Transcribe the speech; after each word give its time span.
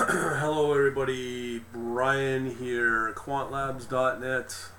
Hello, 0.08 0.72
everybody. 0.72 1.58
Brian 1.74 2.56
here, 2.56 3.12
quantlabs.net. 3.12 4.70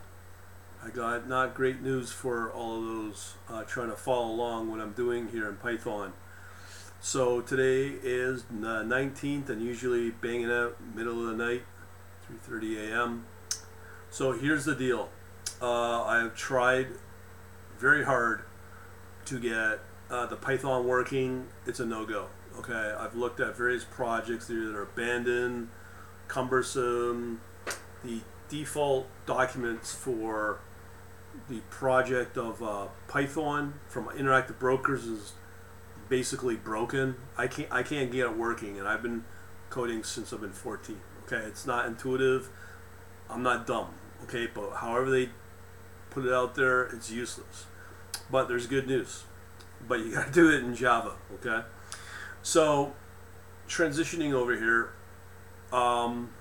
I 0.84 0.90
got 0.90 1.28
not 1.28 1.54
great 1.54 1.80
news 1.80 2.12
for 2.12 2.52
all 2.52 2.80
of 2.80 2.86
those 2.86 3.36
uh, 3.48 3.62
trying 3.66 3.92
to 3.92 3.96
follow 3.96 4.32
along 4.32 4.72
what 4.72 4.80
I'm 4.80 4.94
doing 4.94 5.28
here 5.28 5.48
in 5.48 5.58
Python. 5.58 6.14
So 7.02 7.40
today 7.40 8.00
is 8.02 8.46
the 8.50 8.82
19th, 8.84 9.48
and 9.50 9.62
usually 9.62 10.10
banging 10.10 10.50
out 10.50 10.78
middle 10.96 11.30
of 11.30 11.38
the 11.38 11.46
night, 11.46 11.66
3:30 12.50 12.90
a.m. 12.90 13.26
So 14.10 14.32
here's 14.32 14.66
the 14.66 14.74
deal. 14.74 15.10
Uh, 15.62 16.02
I 16.04 16.18
have 16.18 16.36
tried 16.36 16.88
very 17.78 18.06
hard 18.06 18.42
to 19.26 19.40
get 19.40 19.82
uh, 20.10 20.26
the 20.26 20.36
Python 20.36 20.88
working. 20.88 21.46
It's 21.68 21.80
a 21.80 21.86
no-go. 21.86 22.30
Okay, 22.58 22.94
I've 22.98 23.16
looked 23.16 23.40
at 23.40 23.56
various 23.56 23.84
projects. 23.84 24.48
that 24.48 24.76
are 24.76 24.84
abandoned, 24.84 25.70
cumbersome. 26.28 27.42
The 28.04 28.22
default 28.50 29.08
documents 29.26 29.94
for 29.94 30.60
the 31.50 31.60
project 31.70 32.38
of 32.38 32.62
uh, 32.62 32.88
Python 33.08 33.76
from 33.88 34.08
Interactive 34.10 34.60
Brokers 34.60 35.06
is 35.06 35.34
basically 36.10 36.56
broken. 36.56 37.16
I 37.38 37.48
can't 37.48 37.72
I 37.72 37.84
can't 37.84 38.12
get 38.12 38.26
it 38.26 38.38
working, 38.38 38.78
and 38.78 38.88
I've 38.88 39.02
been 39.02 39.24
coding 39.70 40.04
since 40.04 40.34
I've 40.34 40.42
been 40.42 40.52
14. 40.52 41.00
Okay, 41.26 41.46
it's 41.48 41.66
not 41.66 41.86
intuitive. 41.86 42.50
I'm 43.30 43.42
not 43.44 43.66
dumb. 43.66 43.94
Okay, 44.24 44.48
but 44.54 44.76
however 44.76 45.10
they 45.10 45.30
put 46.10 46.26
it 46.26 46.34
out 46.34 46.56
there, 46.56 46.84
it's 46.84 47.10
useless. 47.10 47.66
But 48.30 48.48
there's 48.48 48.68
good 48.68 48.88
news. 48.88 49.24
But 49.88 50.02
you 50.02 50.12
got 50.14 50.28
to 50.28 50.32
do 50.34 50.50
it 50.50 50.64
in 50.64 50.76
Java. 50.76 51.14
Okay. 51.36 51.66
So, 52.44 52.94
transitioning 53.68 54.34
over 54.34 54.56
here, 54.56 54.94
um, 55.72 56.32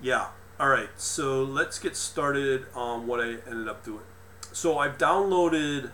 yeah, 0.00 0.28
all 0.60 0.68
right. 0.68 0.88
So 0.96 1.42
let's 1.42 1.78
get 1.78 1.96
started 1.96 2.66
on 2.74 3.06
what 3.06 3.20
I 3.20 3.36
ended 3.48 3.68
up 3.68 3.84
doing. 3.84 4.04
So 4.52 4.78
I've 4.78 4.98
downloaded 4.98 5.90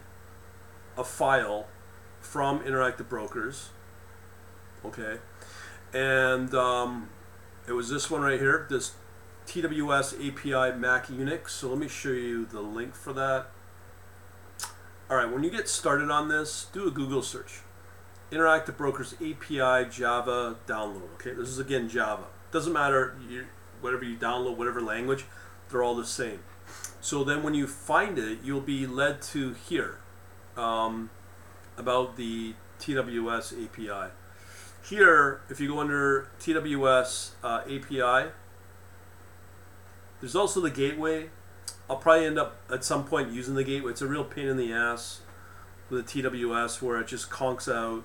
a 0.97 1.05
file 1.05 1.67
from 2.20 2.61
Interactive 2.61 3.09
Brokers, 3.09 3.70
okay, 4.84 5.19
and 5.92 6.55
um, 6.55 7.11
it 7.66 7.72
was 7.72 7.91
this 7.91 8.11
one 8.11 8.22
right 8.22 8.41
here, 8.41 8.66
this 8.70 8.92
TWS 9.47 10.14
API 10.14 10.78
Mac 10.78 11.09
Unix. 11.09 11.50
So 11.50 11.69
let 11.69 11.78
me 11.78 11.89
show 11.89 12.11
you 12.11 12.47
the 12.47 12.61
link 12.61 12.94
for 12.94 13.12
that. 13.12 13.48
All 15.11 15.16
right, 15.16 15.31
when 15.31 15.44
you 15.44 15.50
get 15.50 15.69
started 15.69 16.11
on 16.11 16.28
this, 16.28 16.69
do 16.72 16.87
a 16.87 16.91
Google 16.91 17.22
search. 17.22 17.61
Interactive 18.35 18.77
Brokers 18.77 19.15
API 19.15 19.89
Java 19.89 20.57
download. 20.67 21.13
Okay, 21.15 21.33
this 21.33 21.49
is 21.49 21.59
again 21.61 21.89
Java. 21.89 22.25
Doesn't 22.51 22.73
matter 22.73 23.17
you, 23.29 23.47
whatever 23.81 24.05
you 24.05 24.17
download, 24.17 24.57
whatever 24.57 24.81
language, 24.81 25.25
they're 25.71 25.83
all 25.83 25.95
the 25.95 26.05
same. 26.05 26.41
So 27.01 27.23
then 27.23 27.43
when 27.43 27.55
you 27.55 27.67
find 27.67 28.19
it, 28.19 28.39
you'll 28.43 28.61
be 28.61 28.87
led 28.87 29.23
to 29.23 29.53
here 29.53 29.99
um, 30.57 31.11
about 31.77 32.17
the 32.17 32.55
TWS 32.81 33.65
API. 33.65 34.12
Here, 34.83 35.41
if 35.49 35.61
you 35.61 35.69
go 35.69 35.81
under 35.81 36.29
TWS 36.41 37.31
uh, 37.43 37.62
API, 37.67 38.31
there's 40.21 40.35
also 40.35 40.61
the 40.61 40.71
gateway. 40.71 41.31
I'll 41.89 41.97
probably 41.97 42.27
end 42.27 42.39
up 42.39 42.57
at 42.71 42.83
some 42.83 43.05
point 43.05 43.31
using 43.31 43.55
the 43.55 43.65
gateway. 43.65 43.93
It's 43.93 44.03
a 44.03 44.07
real 44.07 44.25
pain 44.25 44.49
in 44.49 44.57
the 44.57 44.73
ass 44.73 45.21
with 45.89 46.07
the 46.07 46.23
TWS 46.23 46.83
where 46.83 47.01
it 47.01 47.07
just 47.07 47.31
conks 47.31 47.73
out 47.73 48.05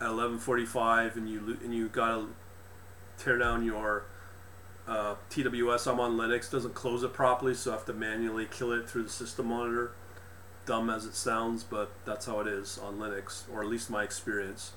at 0.00 0.08
11:45 0.08 1.16
and 1.16 1.28
you 1.28 1.58
and 1.62 1.74
you 1.74 1.88
gotta 1.88 2.26
tear 3.18 3.38
down 3.38 3.64
your 3.64 4.04
uh, 4.86 5.16
TWS. 5.30 5.90
I'm 5.90 6.00
on 6.00 6.16
Linux, 6.16 6.50
doesn't 6.50 6.74
close 6.74 7.02
it 7.02 7.12
properly, 7.12 7.54
so 7.54 7.72
I 7.72 7.74
have 7.74 7.86
to 7.86 7.92
manually 7.92 8.46
kill 8.50 8.72
it 8.72 8.88
through 8.88 9.04
the 9.04 9.10
system 9.10 9.46
monitor. 9.46 9.92
Dumb 10.64 10.90
as 10.90 11.04
it 11.06 11.14
sounds, 11.14 11.64
but 11.64 11.90
that's 12.04 12.26
how 12.26 12.40
it 12.40 12.46
is 12.46 12.78
on 12.78 12.98
Linux, 12.98 13.44
or 13.52 13.62
at 13.62 13.68
least 13.68 13.88
my 13.88 14.02
experience. 14.02 14.72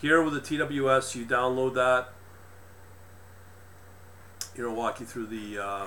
Here 0.00 0.22
with 0.22 0.34
the 0.34 0.40
TWS, 0.40 1.14
you 1.14 1.26
download 1.26 1.74
that. 1.74 2.08
I'll 4.58 4.74
walk 4.74 4.98
you 4.98 5.06
through 5.06 5.26
the 5.26 5.58
uh, 5.58 5.86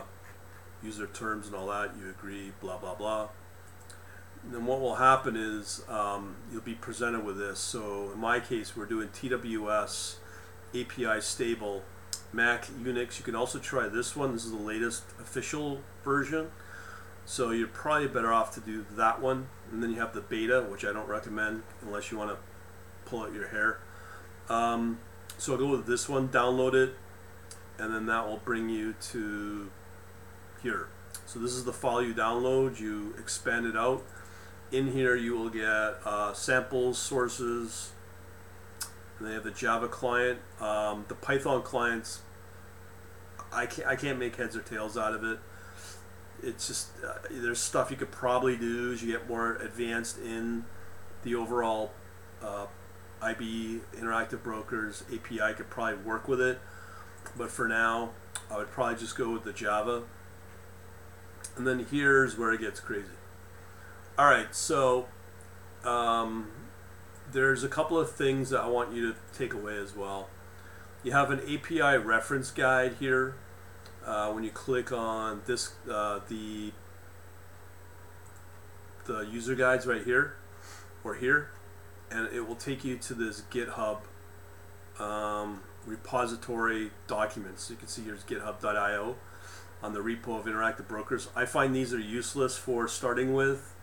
user 0.81 1.05
terms 1.05 1.47
and 1.47 1.55
all 1.55 1.67
that. 1.67 1.91
You 1.99 2.09
agree, 2.09 2.53
blah 2.61 2.77
blah 2.77 2.95
blah 2.95 3.27
then 4.43 4.65
what 4.65 4.81
will 4.81 4.95
happen 4.95 5.35
is 5.35 5.83
um, 5.87 6.35
you'll 6.51 6.61
be 6.61 6.73
presented 6.73 7.23
with 7.23 7.37
this. 7.37 7.59
So 7.59 8.11
in 8.13 8.19
my 8.19 8.39
case, 8.39 8.75
we're 8.75 8.85
doing 8.85 9.09
TWS 9.09 10.15
API 10.73 11.21
stable 11.21 11.83
Mac 12.33 12.65
Unix. 12.67 13.19
You 13.19 13.25
can 13.25 13.35
also 13.35 13.59
try 13.59 13.87
this 13.87 14.15
one. 14.15 14.33
This 14.33 14.45
is 14.45 14.51
the 14.51 14.57
latest 14.57 15.03
official 15.19 15.81
version. 16.03 16.49
So 17.25 17.51
you're 17.51 17.67
probably 17.67 18.07
better 18.07 18.33
off 18.33 18.53
to 18.55 18.59
do 18.59 18.85
that 18.93 19.21
one. 19.21 19.47
And 19.71 19.83
then 19.83 19.91
you 19.91 19.99
have 19.99 20.13
the 20.13 20.21
beta, 20.21 20.65
which 20.69 20.83
I 20.83 20.91
don't 20.91 21.07
recommend 21.07 21.61
unless 21.83 22.11
you 22.11 22.17
want 22.17 22.31
to 22.31 22.37
pull 23.05 23.21
out 23.21 23.33
your 23.33 23.49
hair. 23.49 23.79
Um, 24.49 24.99
so 25.37 25.53
I'll 25.53 25.59
go 25.59 25.67
with 25.67 25.85
this 25.85 26.09
one, 26.09 26.29
download 26.29 26.73
it, 26.73 26.95
and 27.77 27.93
then 27.93 28.07
that 28.07 28.27
will 28.27 28.37
bring 28.37 28.69
you 28.69 28.95
to 29.11 29.69
here. 30.63 30.87
So 31.25 31.39
this 31.39 31.53
is 31.53 31.63
the 31.63 31.73
file 31.73 32.01
you 32.01 32.13
download, 32.13 32.79
you 32.79 33.15
expand 33.17 33.65
it 33.65 33.77
out 33.77 34.03
in 34.71 34.91
here 34.91 35.15
you 35.15 35.35
will 35.35 35.49
get 35.49 35.65
uh, 35.65 36.33
samples, 36.33 36.97
sources, 36.97 37.91
and 39.19 39.27
they 39.27 39.33
have 39.33 39.43
the 39.43 39.51
Java 39.51 39.87
client. 39.87 40.39
Um, 40.59 41.05
the 41.07 41.15
Python 41.15 41.61
clients, 41.61 42.21
I 43.51 43.65
can't, 43.65 43.87
I 43.87 43.95
can't 43.95 44.17
make 44.17 44.35
heads 44.37 44.55
or 44.55 44.61
tails 44.61 44.97
out 44.97 45.13
of 45.13 45.23
it. 45.23 45.39
It's 46.41 46.67
just, 46.67 46.89
uh, 47.05 47.19
there's 47.29 47.59
stuff 47.59 47.91
you 47.91 47.97
could 47.97 48.11
probably 48.11 48.57
do 48.57 48.91
as 48.91 49.03
you 49.03 49.11
get 49.11 49.27
more 49.27 49.57
advanced 49.57 50.17
in 50.17 50.65
the 51.23 51.35
overall 51.35 51.91
uh, 52.41 52.65
IB 53.21 53.81
Interactive 53.95 54.41
Brokers 54.41 55.03
API 55.13 55.53
could 55.53 55.69
probably 55.69 56.03
work 56.03 56.27
with 56.27 56.41
it. 56.41 56.59
But 57.37 57.51
for 57.51 57.67
now, 57.67 58.11
I 58.49 58.57
would 58.57 58.71
probably 58.71 58.95
just 58.95 59.15
go 59.15 59.31
with 59.31 59.43
the 59.43 59.53
Java. 59.53 60.03
And 61.55 61.67
then 61.67 61.85
here's 61.91 62.37
where 62.37 62.51
it 62.51 62.61
gets 62.61 62.79
crazy. 62.79 63.07
All 64.21 64.27
right, 64.27 64.53
so 64.53 65.07
um, 65.83 66.51
there's 67.31 67.63
a 67.63 67.67
couple 67.67 67.97
of 67.97 68.11
things 68.11 68.51
that 68.51 68.61
I 68.61 68.67
want 68.67 68.93
you 68.93 69.11
to 69.11 69.17
take 69.35 69.51
away 69.51 69.75
as 69.79 69.95
well. 69.95 70.29
You 71.03 71.11
have 71.11 71.31
an 71.31 71.39
API 71.39 71.97
reference 71.97 72.51
guide 72.51 72.97
here. 72.99 73.33
Uh, 74.05 74.31
when 74.31 74.43
you 74.43 74.51
click 74.51 74.91
on 74.91 75.41
this, 75.47 75.73
uh, 75.91 76.19
the 76.29 76.71
the 79.05 79.21
user 79.21 79.55
guides 79.55 79.87
right 79.87 80.03
here 80.03 80.35
or 81.03 81.15
here, 81.15 81.49
and 82.11 82.31
it 82.31 82.47
will 82.47 82.55
take 82.55 82.85
you 82.85 82.97
to 82.99 83.15
this 83.15 83.41
GitHub 83.49 84.01
um, 84.99 85.63
repository 85.83 86.91
documents. 87.07 87.63
So 87.63 87.73
you 87.73 87.79
can 87.79 87.87
see 87.87 88.03
here's 88.03 88.23
GitHub.io 88.23 89.15
on 89.81 89.93
the 89.93 89.99
repo 89.99 90.39
of 90.39 90.45
Interactive 90.45 90.87
Brokers. 90.87 91.29
I 91.35 91.45
find 91.45 91.75
these 91.75 91.91
are 91.91 91.99
useless 91.99 92.55
for 92.55 92.87
starting 92.87 93.33
with 93.33 93.73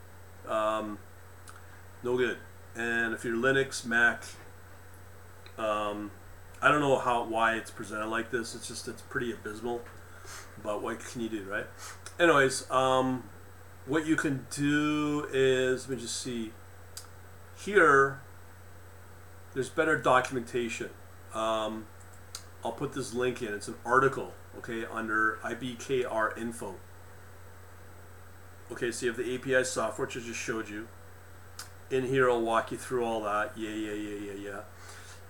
um, 0.48 0.98
no 2.02 2.16
good. 2.16 2.38
And 2.76 3.14
if 3.14 3.24
you're 3.24 3.36
Linux, 3.36 3.84
Mac, 3.84 4.22
um, 5.56 6.10
I 6.62 6.70
don't 6.70 6.80
know 6.80 6.98
how 6.98 7.24
why 7.24 7.56
it's 7.56 7.70
presented 7.70 8.06
like 8.06 8.30
this. 8.30 8.54
It's 8.54 8.68
just 8.68 8.88
it's 8.88 9.02
pretty 9.02 9.32
abysmal. 9.32 9.82
But 10.62 10.82
what 10.82 11.00
can 11.00 11.20
you 11.20 11.28
do, 11.28 11.44
right? 11.44 11.66
Anyways, 12.18 12.70
um, 12.70 13.24
what 13.86 14.06
you 14.06 14.16
can 14.16 14.46
do 14.50 15.26
is 15.32 15.88
let 15.88 15.96
me 15.96 16.02
just 16.02 16.20
see. 16.20 16.52
Here, 17.56 18.20
there's 19.54 19.68
better 19.68 19.96
documentation. 19.96 20.90
Um, 21.34 21.86
I'll 22.64 22.72
put 22.72 22.92
this 22.92 23.14
link 23.14 23.42
in. 23.42 23.52
It's 23.54 23.68
an 23.68 23.76
article, 23.84 24.32
okay, 24.58 24.84
under 24.84 25.38
IBKR 25.42 26.36
info. 26.38 26.76
Okay, 28.70 28.92
so 28.92 29.06
you 29.06 29.12
have 29.12 29.18
the 29.18 29.34
API 29.34 29.64
software, 29.64 30.06
which 30.06 30.16
I 30.16 30.20
just 30.20 30.38
showed 30.38 30.68
you. 30.68 30.88
In 31.90 32.04
here, 32.04 32.30
I'll 32.30 32.42
walk 32.42 32.70
you 32.70 32.76
through 32.76 33.04
all 33.04 33.22
that. 33.22 33.52
Yeah, 33.56 33.70
yeah, 33.70 33.94
yeah, 33.94 34.18
yeah, 34.26 34.32
yeah. 34.32 34.60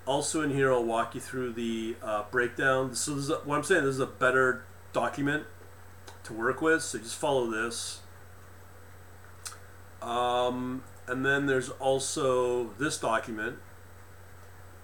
Also 0.07 0.43
in 0.43 0.51
here, 0.51 0.73
I'll 0.73 0.85
walk 0.85 1.15
you 1.15 1.21
through 1.21 1.53
the 1.53 1.97
uh, 2.03 2.25
breakdown. 2.31 2.95
So 2.95 3.15
this 3.15 3.25
is 3.25 3.31
a, 3.31 3.37
what 3.37 3.57
I'm 3.57 3.63
saying. 3.63 3.85
This 3.85 3.95
is 3.95 4.01
a 4.01 4.07
better 4.07 4.65
document 4.93 5.45
to 6.25 6.33
work 6.33 6.61
with. 6.61 6.83
So 6.83 6.99
just 6.99 7.15
follow 7.15 7.49
this. 7.49 8.01
Um, 10.03 10.83
and 11.07 11.25
then 11.25 11.47
there's 11.47 11.71
also 11.71 12.71
this 12.79 12.99
document. 12.99 13.59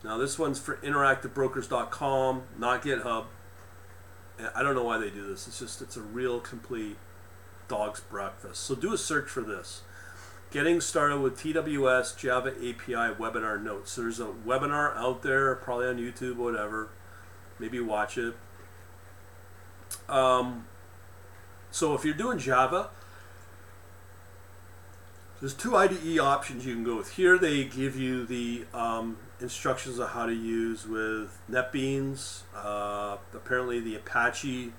Now 0.05 0.19
this 0.19 0.39
one's 0.39 0.61
for 0.61 0.77
interactivebrokers.com, 0.77 2.43
not 2.59 2.83
GitHub. 2.83 3.25
I 4.55 4.63
don't 4.63 4.75
know 4.75 4.85
why 4.85 4.99
they 4.99 5.11
do 5.11 5.27
this. 5.27 5.49
It's 5.49 5.59
just 5.59 5.81
it's 5.81 5.97
a 5.97 6.03
real 6.03 6.41
complete 6.41 6.97
dog's 7.69 8.01
breakfast. 8.01 8.63
So 8.63 8.75
do 8.75 8.93
a 8.93 8.99
search 8.99 9.29
for 9.29 9.43
this. 9.43 9.83
getting 10.51 10.81
started 10.81 11.19
with 11.19 11.37
TWS 11.37 12.17
Java 12.17 12.51
API 12.51 13.15
webinar 13.15 13.61
notes. 13.61 13.97
There's 13.97 14.21
a 14.21 14.27
webinar 14.47 14.97
out 14.97 15.23
there, 15.23 15.55
probably 15.57 15.89
on 15.89 15.97
YouTube, 15.97 16.37
whatever. 16.37 16.91
Maybe 17.59 17.81
watch 17.81 18.17
it. 18.17 18.37
Um, 20.09 20.67
so 21.71 21.95
if 21.95 22.05
you're 22.05 22.15
doing 22.15 22.39
Java, 22.39 22.91
there's 25.41 25.55
two 25.55 25.77
IDE 25.77 26.19
options 26.19 26.65
you 26.65 26.75
can 26.75 26.85
go 26.85 26.97
with. 26.97 27.13
Here 27.13 27.37
they 27.37 27.65
give 27.65 27.97
you 27.97 28.25
the 28.25 28.65
um, 28.73 29.19
instructions 29.41 29.99
on 29.99 30.09
how 30.09 30.27
to 30.27 30.33
use 30.33 30.87
with 30.87 31.39
NetBeans. 31.51 32.43
Uh, 32.55 33.17
apparently 33.35 33.81
the 33.81 33.97
Apache 33.97 34.73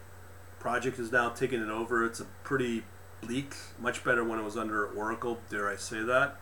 project 0.65 0.97
is 0.97 1.11
now 1.11 1.29
taking 1.29 1.61
it 1.61 1.69
over. 1.69 2.03
It's 2.03 2.19
a 2.19 2.25
pretty 2.43 2.85
bleak, 3.21 3.53
much 3.77 4.03
better 4.03 4.23
when 4.23 4.39
it 4.39 4.43
was 4.43 4.57
under 4.57 4.87
Oracle, 4.87 5.37
dare 5.47 5.69
I 5.69 5.75
say 5.75 6.01
that. 6.01 6.37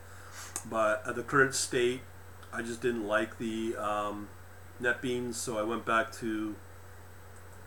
But 0.66 1.04
at 1.06 1.16
the 1.16 1.24
current 1.24 1.54
state, 1.54 2.04
I 2.54 2.62
just 2.62 2.82
didn't 2.82 3.06
like 3.06 3.38
the 3.38 3.76
um, 3.76 4.30
NetBeans, 4.82 5.34
so 5.34 5.58
I 5.58 5.64
went 5.64 5.86
back 5.86 6.14
to 6.20 6.56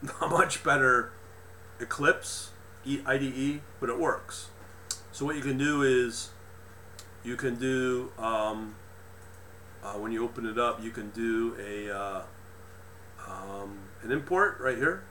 a 0.22 0.28
much 0.28 0.64
better 0.64 1.12
Eclipse 1.78 2.52
IDE, 2.86 3.60
but 3.78 3.90
it 3.90 4.00
works. 4.00 4.48
So 5.12 5.26
what 5.26 5.36
you 5.36 5.42
can 5.42 5.58
do 5.58 5.82
is 5.82 6.30
you 7.22 7.36
can 7.36 7.56
do 7.56 8.12
um, 8.16 8.76
uh, 9.84 9.92
when 9.98 10.10
you 10.10 10.24
open 10.24 10.46
it 10.46 10.58
up, 10.58 10.82
you 10.82 10.90
can 10.90 11.10
do 11.10 11.54
a 11.60 11.94
uh, 11.94 12.22
um, 13.28 13.78
an 14.02 14.10
import 14.10 14.56
right 14.58 14.78
here. 14.78 15.04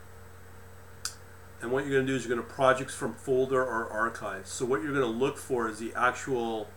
And 1.62 1.72
what 1.72 1.84
you're 1.84 1.94
going 1.94 2.06
to 2.06 2.12
do 2.12 2.16
is 2.16 2.26
you're 2.26 2.36
going 2.36 2.46
to 2.46 2.54
projects 2.54 2.94
from 2.94 3.14
folder 3.14 3.62
or 3.62 3.88
archive. 3.88 4.46
So 4.46 4.64
what 4.64 4.82
you're 4.82 4.92
going 4.92 5.04
to 5.04 5.18
look 5.18 5.38
for 5.38 5.68
is 5.68 5.78
the 5.78 5.92
actual 5.96 6.68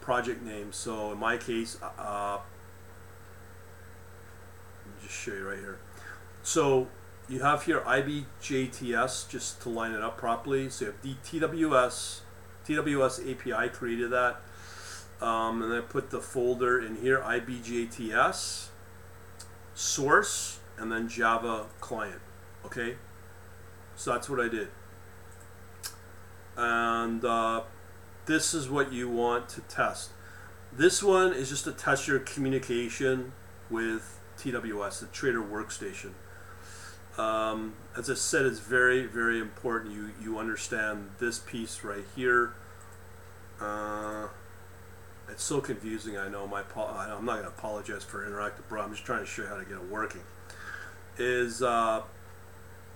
project 0.00 0.42
name. 0.42 0.72
So 0.72 1.12
in 1.12 1.18
my 1.18 1.36
case, 1.36 1.78
uh, 1.82 1.90
uh 1.98 2.38
let 4.84 4.96
me 4.96 5.02
just 5.02 5.14
show 5.14 5.32
you 5.32 5.48
right 5.48 5.58
here. 5.58 5.78
So 6.42 6.88
you 7.28 7.40
have 7.40 7.64
here 7.64 7.80
IBJTS 7.80 9.28
just 9.28 9.60
to 9.62 9.68
line 9.68 9.92
it 9.92 10.02
up 10.02 10.18
properly. 10.18 10.68
So 10.68 10.86
you 10.86 10.90
have 10.92 11.02
the 11.02 11.14
TWS, 11.22 12.20
TWS 12.66 13.30
API 13.30 13.68
created 13.70 14.10
that. 14.10 14.40
Um, 15.20 15.62
and 15.62 15.72
then 15.72 15.78
I 15.78 15.82
put 15.82 16.10
the 16.10 16.20
folder 16.20 16.80
in 16.80 16.96
here, 16.96 17.20
IBJTS, 17.20 18.66
source, 19.74 20.58
and 20.76 20.92
then 20.92 21.08
Java 21.08 21.66
client. 21.80 22.20
Okay, 22.66 22.96
so 23.96 24.12
that's 24.12 24.28
what 24.28 24.40
I 24.40 24.48
did. 24.48 24.68
And 26.56 27.24
uh, 27.24 27.62
this 28.26 28.54
is 28.54 28.68
what 28.68 28.92
you 28.92 29.08
want 29.08 29.48
to 29.50 29.60
test. 29.62 30.10
This 30.72 31.02
one 31.02 31.32
is 31.32 31.50
just 31.50 31.64
to 31.64 31.72
test 31.72 32.08
your 32.08 32.18
communication 32.18 33.32
with 33.70 34.20
TWS, 34.38 35.00
the 35.00 35.06
Trader 35.06 35.42
Workstation. 35.42 36.12
Um, 37.16 37.74
as 37.96 38.10
I 38.10 38.14
said, 38.14 38.44
it's 38.44 38.58
very, 38.58 39.06
very 39.06 39.38
important 39.38 39.92
you, 39.94 40.10
you 40.20 40.38
understand 40.38 41.10
this 41.20 41.38
piece 41.38 41.84
right 41.84 42.04
here. 42.16 42.54
Uh, 43.60 44.26
it's 45.28 45.44
so 45.44 45.60
confusing. 45.60 46.18
I 46.18 46.28
know 46.28 46.46
my 46.46 46.62
I'm 46.76 47.24
not 47.24 47.34
going 47.34 47.42
to 47.42 47.48
apologize 47.48 48.02
for 48.02 48.28
interactive 48.28 48.68
bro. 48.68 48.82
I'm 48.82 48.90
just 48.90 49.04
trying 49.04 49.20
to 49.20 49.26
show 49.26 49.42
you 49.42 49.48
how 49.48 49.56
to 49.56 49.64
get 49.64 49.74
it 49.74 49.88
working. 49.88 50.22
Is 51.16 51.62
uh, 51.62 52.02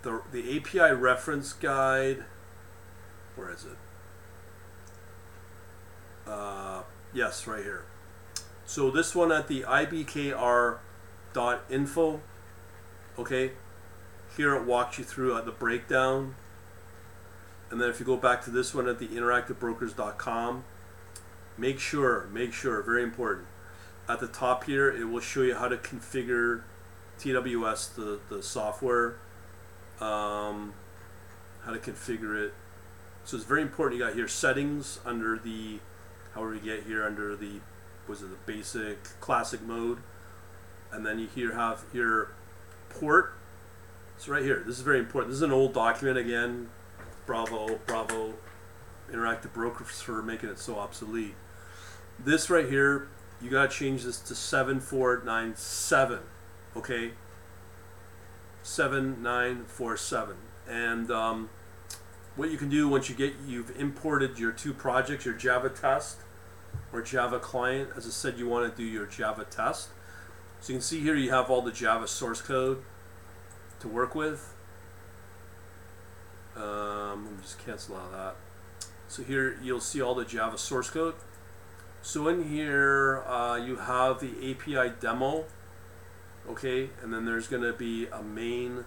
the 0.03 0.23
the 0.33 0.56
API 0.56 0.93
reference 0.95 1.53
guide? 1.53 2.25
Where 3.37 3.53
is 3.53 3.65
it? 3.65 3.77
Uh, 6.27 6.83
yes, 7.15 7.47
right 7.47 7.62
here. 7.62 7.85
So 8.67 8.91
this 8.91 9.15
one 9.15 9.33
at 9.33 9.49
the 9.49 9.62
ibkr.info. 9.62 10.81
Okay, 13.19 13.53
here 14.37 14.55
it 14.55 14.65
walks 14.65 14.99
you 14.99 15.05
through 15.05 15.35
uh, 15.35 15.41
the 15.41 15.53
breakdown. 15.53 16.35
And 17.71 17.81
then 17.81 17.89
if 17.91 18.00
you 18.00 18.06
go 18.06 18.17
back 18.17 18.45
to 18.45 18.50
this 18.50 18.75
one 18.75 18.89
at 18.89 18.99
the 18.99 19.09
interactivebrokers.com, 19.09 20.65
make 21.56 21.79
sure, 21.79 22.29
make 22.33 22.53
sure, 22.53 22.83
very 22.83 23.03
important. 23.03 23.47
At 24.09 24.21
the 24.21 24.27
top 24.27 24.65
here, 24.65 24.91
it 24.91 25.05
will 25.05 25.21
show 25.21 25.43
you 25.43 25.55
how 25.55 25.69
to 25.69 25.77
configure 25.77 26.62
TWS, 27.19 27.95
the, 27.95 28.21
the 28.29 28.43
software, 28.43 29.17
um, 30.00 30.75
how 31.65 31.73
to 31.73 31.79
configure 31.79 32.41
it. 32.43 32.55
So 33.25 33.37
it's 33.37 33.45
very 33.45 33.62
important. 33.62 34.00
You 34.00 34.06
got 34.06 34.15
here 34.15 34.29
settings 34.29 35.00
under 35.05 35.39
the, 35.39 35.81
however 36.35 36.55
you 36.55 36.61
get 36.61 36.85
here 36.85 37.05
under 37.05 37.37
the, 37.37 37.61
was 38.06 38.23
it 38.23 38.31
the 38.31 38.53
basic 38.53 39.03
classic 39.21 39.62
mode, 39.62 39.99
and 40.91 41.05
then 41.05 41.19
you 41.19 41.29
here 41.35 41.55
have 41.55 41.85
your 41.93 42.31
port. 42.89 43.35
So 44.17 44.33
right 44.33 44.43
here, 44.43 44.62
this 44.67 44.77
is 44.77 44.83
very 44.83 44.99
important. 44.99 45.31
This 45.31 45.37
is 45.37 45.43
an 45.43 45.53
old 45.53 45.75
document 45.75 46.19
again. 46.19 46.71
Bravo, 47.27 47.79
bravo, 47.87 48.35
interactive 49.12 49.53
brokers 49.53 50.00
for 50.00 50.23
making 50.23 50.49
it 50.49 50.59
so 50.59 50.79
obsolete. 50.79 51.35
This 52.19 52.50
right 52.50 52.69
here, 52.69 53.09
you 53.41 53.50
gotta 53.50 53.69
change 53.69 54.05
this 54.05 54.19
to 54.21 54.35
7497, 54.35 56.19
okay? 56.77 57.12
7947. 58.62 60.37
And 60.69 61.10
um, 61.10 61.50
what 62.37 62.50
you 62.50 62.58
can 62.58 62.69
do 62.69 62.88
once 62.88 63.08
you 63.08 63.14
get, 63.14 63.34
you've 63.46 63.78
imported 63.78 64.38
your 64.38 64.52
two 64.52 64.75
projects, 64.75 65.25
your 65.25 65.34
Java 65.34 65.69
test 65.70 66.19
or 66.93 67.02
Java 67.02 67.38
client. 67.38 67.90
As 67.96 68.06
I 68.06 68.10
said, 68.10 68.38
you 68.38 68.49
wanna 68.49 68.70
do 68.70 68.84
your 68.84 69.06
Java 69.06 69.44
test. 69.44 69.88
So 70.60 70.72
you 70.72 70.78
can 70.78 70.82
see 70.82 71.00
here 71.00 71.14
you 71.14 71.31
have 71.31 71.50
all 71.50 71.62
the 71.62 71.72
Java 71.72 72.08
source 72.08 72.43
code 72.43 72.82
to 73.81 73.88
work 73.88 74.14
with. 74.14 74.55
Um, 76.56 77.25
let 77.25 77.34
me 77.34 77.43
just 77.43 77.64
cancel 77.64 77.96
out 77.96 78.12
that. 78.12 78.37
So 79.06 79.22
here 79.22 79.58
you'll 79.62 79.81
see 79.81 80.02
all 80.02 80.14
the 80.14 80.25
Java 80.25 80.58
source 80.58 80.90
code. 80.90 81.14
So 82.02 82.28
in 82.28 82.49
here, 82.49 83.22
uh, 83.26 83.56
you 83.56 83.76
have 83.76 84.20
the 84.20 84.50
API 84.50 84.94
demo, 85.00 85.44
okay, 86.50 86.91
and 87.03 87.12
then 87.12 87.25
there's 87.25 87.49
going 87.49 87.62
to 87.62 87.73
be 87.73 88.06
a 88.06 88.23
main 88.23 88.85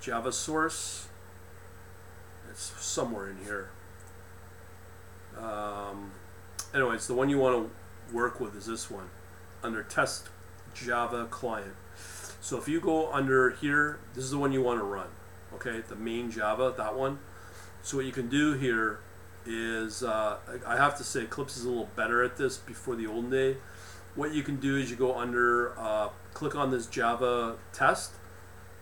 Java 0.00 0.32
source. 0.32 1.08
It's 2.50 2.72
somewhere 2.84 3.28
in 3.28 3.38
here. 3.44 3.70
Um, 5.38 6.12
anyways, 6.74 7.06
the 7.06 7.14
one 7.14 7.28
you 7.28 7.38
want 7.38 7.56
to 7.56 8.14
work 8.14 8.40
with 8.40 8.56
is 8.56 8.66
this 8.66 8.90
one, 8.90 9.10
under 9.62 9.82
Test 9.82 10.28
Java 10.74 11.26
Client. 11.30 11.74
So 12.40 12.56
if 12.56 12.68
you 12.68 12.80
go 12.80 13.12
under 13.12 13.50
here, 13.50 13.98
this 14.14 14.24
is 14.24 14.30
the 14.30 14.38
one 14.38 14.52
you 14.52 14.62
want 14.62 14.78
to 14.78 14.84
run, 14.84 15.08
okay, 15.54 15.82
the 15.88 15.96
main 15.96 16.30
Java, 16.30 16.72
that 16.76 16.94
one. 16.94 17.18
So 17.82 17.96
what 17.98 18.06
you 18.06 18.12
can 18.12 18.28
do 18.28 18.54
here 18.54 19.00
is 19.44 20.02
uh, 20.02 20.38
I 20.66 20.76
have 20.76 20.96
to 20.98 21.04
say 21.04 21.22
Eclipse 21.22 21.56
is 21.56 21.64
a 21.64 21.68
little 21.68 21.90
better 21.96 22.22
at 22.22 22.36
this 22.36 22.56
before 22.56 22.96
the 22.96 23.06
olden 23.06 23.30
day. 23.30 23.56
What 24.14 24.32
you 24.32 24.42
can 24.42 24.56
do 24.56 24.76
is 24.76 24.90
you 24.90 24.96
go 24.96 25.16
under, 25.16 25.78
uh, 25.78 26.08
click 26.36 26.54
on 26.54 26.70
this 26.70 26.86
Java 26.86 27.56
test, 27.72 28.12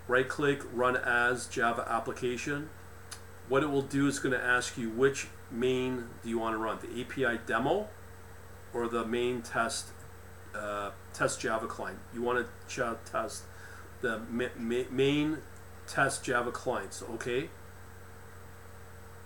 right 0.09 0.29
click, 0.29 0.63
run 0.73 0.97
as 0.97 1.47
Java 1.47 1.87
application. 1.89 2.69
What 3.49 3.63
it 3.63 3.71
will 3.71 3.83
do 3.83 4.09
is 4.09 4.19
going 4.19 4.33
to 4.33 4.45
ask 4.45 4.77
you 4.77 4.91
which 4.91 5.29
main 5.53 6.09
do 6.25 6.31
you 6.31 6.39
want 6.41 6.55
to 6.55 6.59
run, 6.59 6.79
the 6.83 7.01
API 7.01 7.39
demo 7.47 7.89
or 8.73 8.89
the 8.89 9.05
main 9.07 9.41
test 9.41 9.91
uh, 10.53 10.91
test 11.13 11.41
Java 11.41 11.69
client. 11.69 12.01
You 12.13 12.23
want 12.23 12.45
to 12.69 12.97
test 13.07 13.45
the 14.01 14.19
ma 14.29 14.47
ma 14.59 14.81
main 14.91 15.39
test 15.87 16.25
Java 16.25 16.51
clients, 16.51 17.03
okay? 17.03 17.51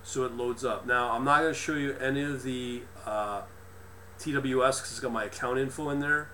so 0.02 0.24
it 0.24 0.32
loads 0.32 0.64
up. 0.64 0.86
Now 0.86 1.12
I'm 1.12 1.24
not 1.24 1.40
going 1.40 1.52
to 1.52 1.58
show 1.58 1.74
you 1.74 1.96
any 1.98 2.22
of 2.22 2.42
the 2.42 2.82
uh, 3.06 3.42
TWS 4.18 4.42
because 4.42 4.90
it's 4.90 5.00
got 5.00 5.12
my 5.12 5.24
account 5.24 5.58
info 5.58 5.90
in 5.90 6.00
there, 6.00 6.28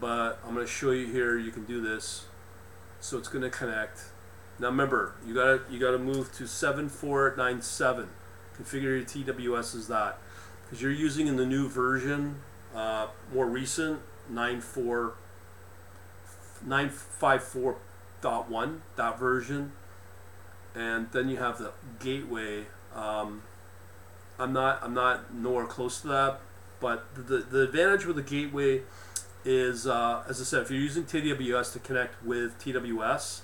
but 0.00 0.40
I'm 0.44 0.54
going 0.54 0.66
to 0.66 0.72
show 0.72 0.90
you 0.90 1.06
here. 1.06 1.38
You 1.38 1.50
can 1.50 1.64
do 1.64 1.80
this, 1.80 2.26
so 3.00 3.16
it's 3.18 3.28
going 3.28 3.42
to 3.42 3.50
connect. 3.50 4.04
Now 4.58 4.68
remember, 4.68 5.14
you 5.26 5.34
got 5.34 5.44
to 5.44 5.60
you 5.72 5.78
got 5.78 5.92
to 5.92 5.98
move 5.98 6.32
to 6.34 6.46
7497. 6.46 8.08
Configure 8.56 8.82
your 8.82 9.02
TWS 9.02 9.76
as 9.76 9.88
that 9.88 10.18
because 10.64 10.82
you're 10.82 10.90
using 10.90 11.28
in 11.28 11.36
the 11.36 11.46
new 11.46 11.68
version, 11.68 12.40
uh, 12.74 13.06
more 13.32 13.46
recent 13.46 14.00
94 14.28 15.14
954.1 16.66 18.80
that 18.96 19.16
version 19.16 19.70
and 20.74 21.08
then 21.12 21.28
you 21.28 21.36
have 21.36 21.58
the 21.58 21.70
gateway 22.00 22.66
um, 22.94 23.42
I'm 24.38 24.52
not 24.52 24.82
I'm 24.82 24.94
not 24.94 25.34
nowhere 25.34 25.66
close 25.66 26.00
to 26.02 26.08
that, 26.08 26.40
but 26.80 27.14
the 27.14 27.38
the 27.38 27.62
advantage 27.62 28.06
with 28.06 28.16
the 28.16 28.22
gateway 28.22 28.82
is 29.48 29.86
uh, 29.86 30.22
as 30.28 30.40
I 30.40 30.44
said, 30.44 30.62
if 30.62 30.70
you're 30.70 30.80
using 30.80 31.04
TWS 31.04 31.72
to 31.72 31.78
connect 31.78 32.22
with 32.22 32.58
TWS, 32.58 33.40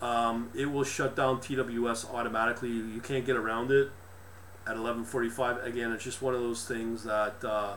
um, 0.00 0.50
it 0.54 0.66
will 0.70 0.84
shut 0.84 1.16
down 1.16 1.38
TWS 1.38 2.12
automatically. 2.14 2.70
You 2.70 3.00
can't 3.02 3.26
get 3.26 3.36
around 3.36 3.70
it. 3.72 3.90
at 4.66 4.76
11:45. 4.76 5.64
Again, 5.64 5.90
it's 5.90 6.04
just 6.04 6.22
one 6.22 6.34
of 6.34 6.40
those 6.40 6.64
things 6.64 7.02
that 7.02 7.42
uh, 7.44 7.74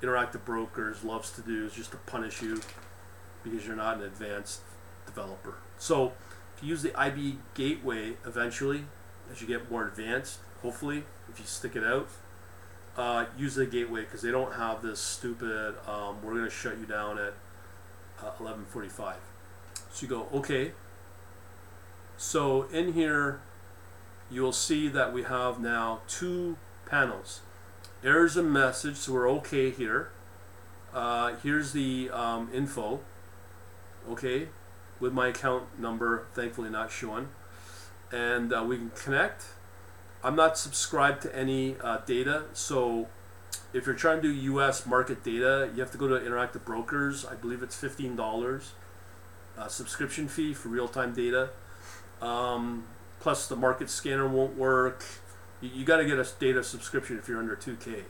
Interactive 0.00 0.44
Brokers 0.44 1.02
loves 1.02 1.30
to 1.32 1.40
do 1.42 1.66
is 1.66 1.72
just 1.74 1.90
to 1.90 1.96
punish 1.96 2.40
you 2.40 2.60
because 3.42 3.66
you're 3.66 3.76
not 3.76 3.96
an 3.98 4.04
advanced 4.04 4.60
developer. 5.06 5.54
So 5.78 6.12
if 6.56 6.62
you 6.62 6.68
use 6.68 6.82
the 6.82 6.94
IB 6.98 7.38
gateway 7.54 8.16
eventually, 8.24 8.84
as 9.30 9.40
you 9.40 9.48
get 9.48 9.68
more 9.70 9.86
advanced, 9.88 10.38
hopefully, 10.62 11.02
if 11.28 11.40
you 11.40 11.46
stick 11.46 11.74
it 11.74 11.82
out, 11.84 12.08
uh, 12.96 13.26
use 13.36 13.54
the 13.56 13.66
gateway 13.66 14.02
because 14.02 14.22
they 14.22 14.30
don't 14.30 14.54
have 14.54 14.82
this 14.82 15.00
stupid. 15.00 15.74
Um, 15.86 16.22
we're 16.22 16.32
going 16.32 16.44
to 16.44 16.50
shut 16.50 16.78
you 16.78 16.86
down 16.86 17.18
at 17.18 17.34
uh, 18.22 18.30
11:45. 18.40 19.14
So 19.90 20.02
you 20.02 20.08
go 20.08 20.28
okay. 20.32 20.72
So 22.16 22.64
in 22.64 22.92
here, 22.92 23.40
you'll 24.30 24.52
see 24.52 24.88
that 24.88 25.12
we 25.12 25.24
have 25.24 25.60
now 25.60 26.00
two 26.06 26.56
panels. 26.86 27.40
Errors 28.02 28.36
and 28.36 28.52
message, 28.52 28.96
so 28.96 29.12
we're 29.14 29.30
okay 29.30 29.70
here. 29.70 30.10
Uh, 30.92 31.34
here's 31.42 31.72
the 31.72 32.10
um, 32.10 32.48
info, 32.52 33.00
okay, 34.08 34.48
with 35.00 35.12
my 35.12 35.28
account 35.28 35.64
number, 35.78 36.26
thankfully 36.34 36.70
not 36.70 36.90
showing. 36.90 37.28
And 38.12 38.52
uh, 38.52 38.64
we 38.66 38.76
can 38.76 38.90
connect. 38.90 39.46
I'm 40.24 40.34
not 40.36 40.56
subscribed 40.58 41.22
to 41.22 41.36
any 41.36 41.76
uh, 41.82 41.98
data, 41.98 42.44
so 42.54 43.08
if 43.74 43.84
you're 43.86 43.94
trying 43.94 44.22
to 44.22 44.28
do 44.28 44.32
U.S. 44.52 44.86
market 44.86 45.22
data, 45.22 45.70
you 45.74 45.80
have 45.80 45.90
to 45.92 45.98
go 45.98 46.08
to 46.08 46.14
Interactive 46.14 46.64
Brokers. 46.64 47.26
I 47.26 47.34
believe 47.34 47.62
it's 47.62 47.76
fifteen 47.76 48.16
dollars 48.16 48.72
uh, 49.56 49.68
subscription 49.68 50.28
fee 50.28 50.54
for 50.54 50.68
real-time 50.68 51.14
data. 51.14 51.50
Um, 52.20 52.84
plus, 53.20 53.46
the 53.46 53.56
market 53.56 53.90
scanner 53.90 54.26
won't 54.26 54.56
work. 54.56 55.04
You, 55.60 55.70
you 55.74 55.84
got 55.84 55.98
to 55.98 56.04
get 56.04 56.18
a 56.18 56.26
data 56.38 56.64
subscription 56.64 57.18
if 57.18 57.28
you're 57.28 57.38
under 57.38 57.56
2K. 57.56 58.04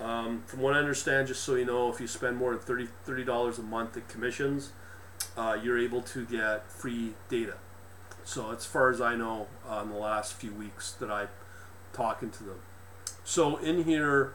Um, 0.00 0.42
from 0.46 0.60
what 0.60 0.74
I 0.74 0.78
understand, 0.78 1.28
just 1.28 1.42
so 1.42 1.54
you 1.54 1.64
know, 1.64 1.92
if 1.92 2.00
you 2.00 2.06
spend 2.06 2.36
more 2.36 2.56
than 2.56 2.88
30 3.04 3.24
dollars 3.24 3.58
a 3.58 3.62
month 3.62 3.96
in 3.96 4.02
commissions, 4.08 4.72
uh, 5.36 5.58
you're 5.62 5.78
able 5.78 6.02
to 6.02 6.24
get 6.24 6.70
free 6.70 7.14
data. 7.28 7.54
So 8.24 8.52
as 8.52 8.64
far 8.64 8.90
as 8.90 9.00
I 9.00 9.16
know, 9.16 9.48
in 9.82 9.90
the 9.90 9.96
last 9.96 10.34
few 10.34 10.52
weeks 10.52 10.92
that 10.92 11.10
I'm 11.10 11.28
talking 11.92 12.30
to 12.30 12.44
them. 12.44 12.60
So 13.24 13.56
in 13.56 13.84
here, 13.84 14.34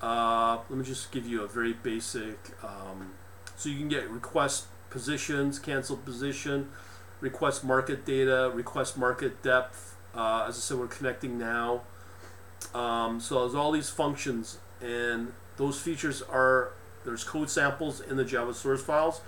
uh, 0.00 0.58
let 0.68 0.78
me 0.78 0.84
just 0.84 1.12
give 1.12 1.26
you 1.26 1.42
a 1.42 1.48
very 1.48 1.72
basic. 1.72 2.50
Um, 2.62 3.12
so 3.56 3.68
you 3.68 3.78
can 3.78 3.88
get 3.88 4.08
request 4.10 4.66
positions, 4.90 5.58
cancel 5.58 5.96
position, 5.96 6.70
request 7.20 7.64
market 7.64 8.04
data, 8.04 8.50
request 8.54 8.98
market 8.98 9.42
depth. 9.42 9.96
Uh, 10.14 10.46
as 10.48 10.56
I 10.56 10.60
said, 10.60 10.78
we're 10.78 10.88
connecting 10.88 11.38
now. 11.38 11.82
Um, 12.74 13.20
so 13.20 13.40
there's 13.40 13.54
all 13.54 13.72
these 13.72 13.90
functions, 13.90 14.58
and 14.80 15.32
those 15.56 15.80
features 15.80 16.22
are 16.22 16.72
there's 17.04 17.24
code 17.24 17.50
samples 17.50 18.00
in 18.00 18.16
the 18.16 18.24
Java 18.24 18.54
source 18.54 18.82
files 18.82 19.20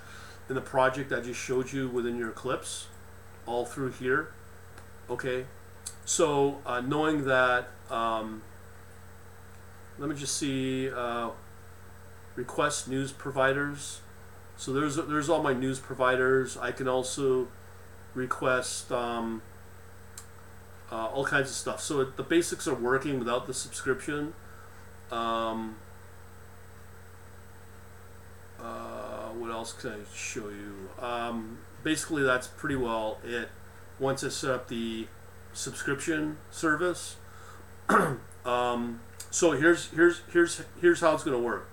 in 0.49 0.55
the 0.55 0.61
project 0.61 1.13
I 1.13 1.21
just 1.21 1.41
showed 1.41 1.73
you 1.73 1.89
within 1.89 2.19
your 2.19 2.31
Eclipse, 2.31 2.89
all 3.47 3.65
through 3.65 3.93
here. 3.93 4.29
Okay, 5.09 5.47
so 6.05 6.61
uh, 6.67 6.81
knowing 6.81 7.25
that. 7.25 7.69
Um, 7.91 8.43
let 9.99 10.09
me 10.09 10.17
just 10.17 10.37
see 10.37 10.91
uh, 10.91 11.31
request 12.35 12.89
news 12.89 13.13
providers 13.13 14.01
so 14.57 14.73
there's 14.73 14.97
there's 14.97 15.29
all 15.29 15.43
my 15.43 15.53
news 15.53 15.79
providers 15.79 16.57
I 16.57 16.73
can 16.73 16.89
also 16.89 17.49
request 18.15 18.91
um, 18.93 19.43
uh, 20.91 21.07
all 21.07 21.25
kinds 21.25 21.51
of 21.51 21.57
stuff 21.57 21.81
so 21.81 22.01
it, 22.01 22.17
the 22.17 22.23
basics 22.23 22.67
are 22.67 22.75
working 22.75 23.19
without 23.19 23.47
the 23.47 23.55
subscription 23.55 24.35
um, 25.11 25.77
uh, 28.61 29.29
what 29.31 29.51
else 29.51 29.73
can 29.73 29.91
I 29.91 29.99
show 30.15 30.49
you 30.49 30.89
um, 31.05 31.59
basically 31.85 32.25
that's 32.25 32.49
pretty 32.49 32.77
well 32.77 33.19
it 33.23 33.49
once 34.01 34.25
I 34.25 34.29
set 34.29 34.51
up 34.51 34.69
the 34.69 35.07
subscription 35.53 36.39
service 36.51 37.17
um, 38.45 39.01
so 39.31 39.53
here's 39.53 39.91
here's 39.91 40.23
here's 40.33 40.63
here's 40.81 41.01
how 41.01 41.15
it's 41.15 41.25
going 41.25 41.37
to 41.37 41.43
work. 41.43 41.69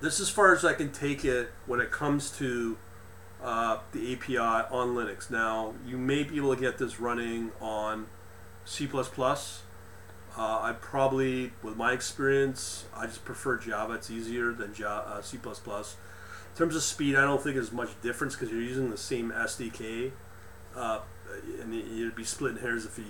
This 0.00 0.14
is 0.14 0.28
as 0.28 0.30
far 0.30 0.54
as 0.54 0.64
I 0.64 0.72
can 0.72 0.90
take 0.90 1.24
it 1.24 1.52
when 1.66 1.78
it 1.78 1.90
comes 1.90 2.30
to 2.38 2.78
uh, 3.42 3.78
the 3.92 4.14
API 4.14 4.38
on 4.38 4.94
Linux. 4.94 5.30
Now 5.30 5.74
you 5.86 5.98
may 5.98 6.22
be 6.22 6.36
able 6.36 6.54
to 6.54 6.60
get 6.60 6.78
this 6.78 6.98
running 6.98 7.52
on 7.60 8.06
C++. 8.64 8.88
Uh, 8.92 9.02
I 10.36 10.74
probably, 10.80 11.52
with 11.62 11.76
my 11.76 11.92
experience, 11.92 12.86
I 12.96 13.06
just 13.06 13.24
prefer 13.24 13.58
Java. 13.58 13.92
It's 13.94 14.10
easier 14.10 14.52
than 14.52 14.74
Java, 14.74 15.16
uh, 15.16 15.22
C++. 15.22 15.38
In 16.54 16.58
terms 16.58 16.76
of 16.76 16.82
speed, 16.82 17.16
I 17.16 17.22
don't 17.22 17.42
think 17.42 17.56
there's 17.56 17.72
much 17.72 18.00
difference 18.00 18.34
because 18.34 18.50
you're 18.50 18.62
using 18.62 18.90
the 18.90 18.96
same 18.96 19.32
SDK, 19.32 20.12
uh, 20.76 21.00
and 21.60 21.74
you'd 21.74 22.14
be 22.14 22.24
splitting 22.24 22.60
hairs 22.60 22.86
if 22.86 22.96
you 22.96 23.06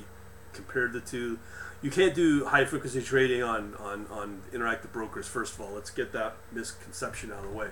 compared 0.53 0.93
the 0.93 1.01
two 1.01 1.39
you 1.85 1.91
can't 1.91 2.15
do 2.15 2.47
high 2.47 2.65
frequency 2.65 3.03
trading 3.03 3.43
on, 3.43 3.75
on, 3.79 4.07
on 4.07 4.41
interactive 4.55 4.91
brokers, 4.91 5.29
first 5.29 5.55
of 5.55 5.61
all. 5.61 5.73
Let's 5.73 5.91
get 5.91 6.13
that 6.13 6.37
misconception 6.51 7.31
out 7.31 7.45
of 7.45 7.51
the 7.51 7.57
way. 7.57 7.69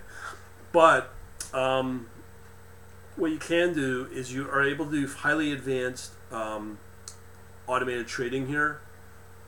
But 0.71 1.15
um, 1.55 2.09
what 3.17 3.31
you 3.31 3.39
can 3.39 3.73
do 3.73 4.07
is 4.13 4.35
you 4.35 4.51
are 4.51 4.63
able 4.63 4.85
to 4.85 4.91
do 4.91 5.07
highly 5.07 5.51
advanced 5.51 6.13
um, 6.31 6.79
automated 7.67 8.07
trading 8.07 8.49
here 8.49 8.83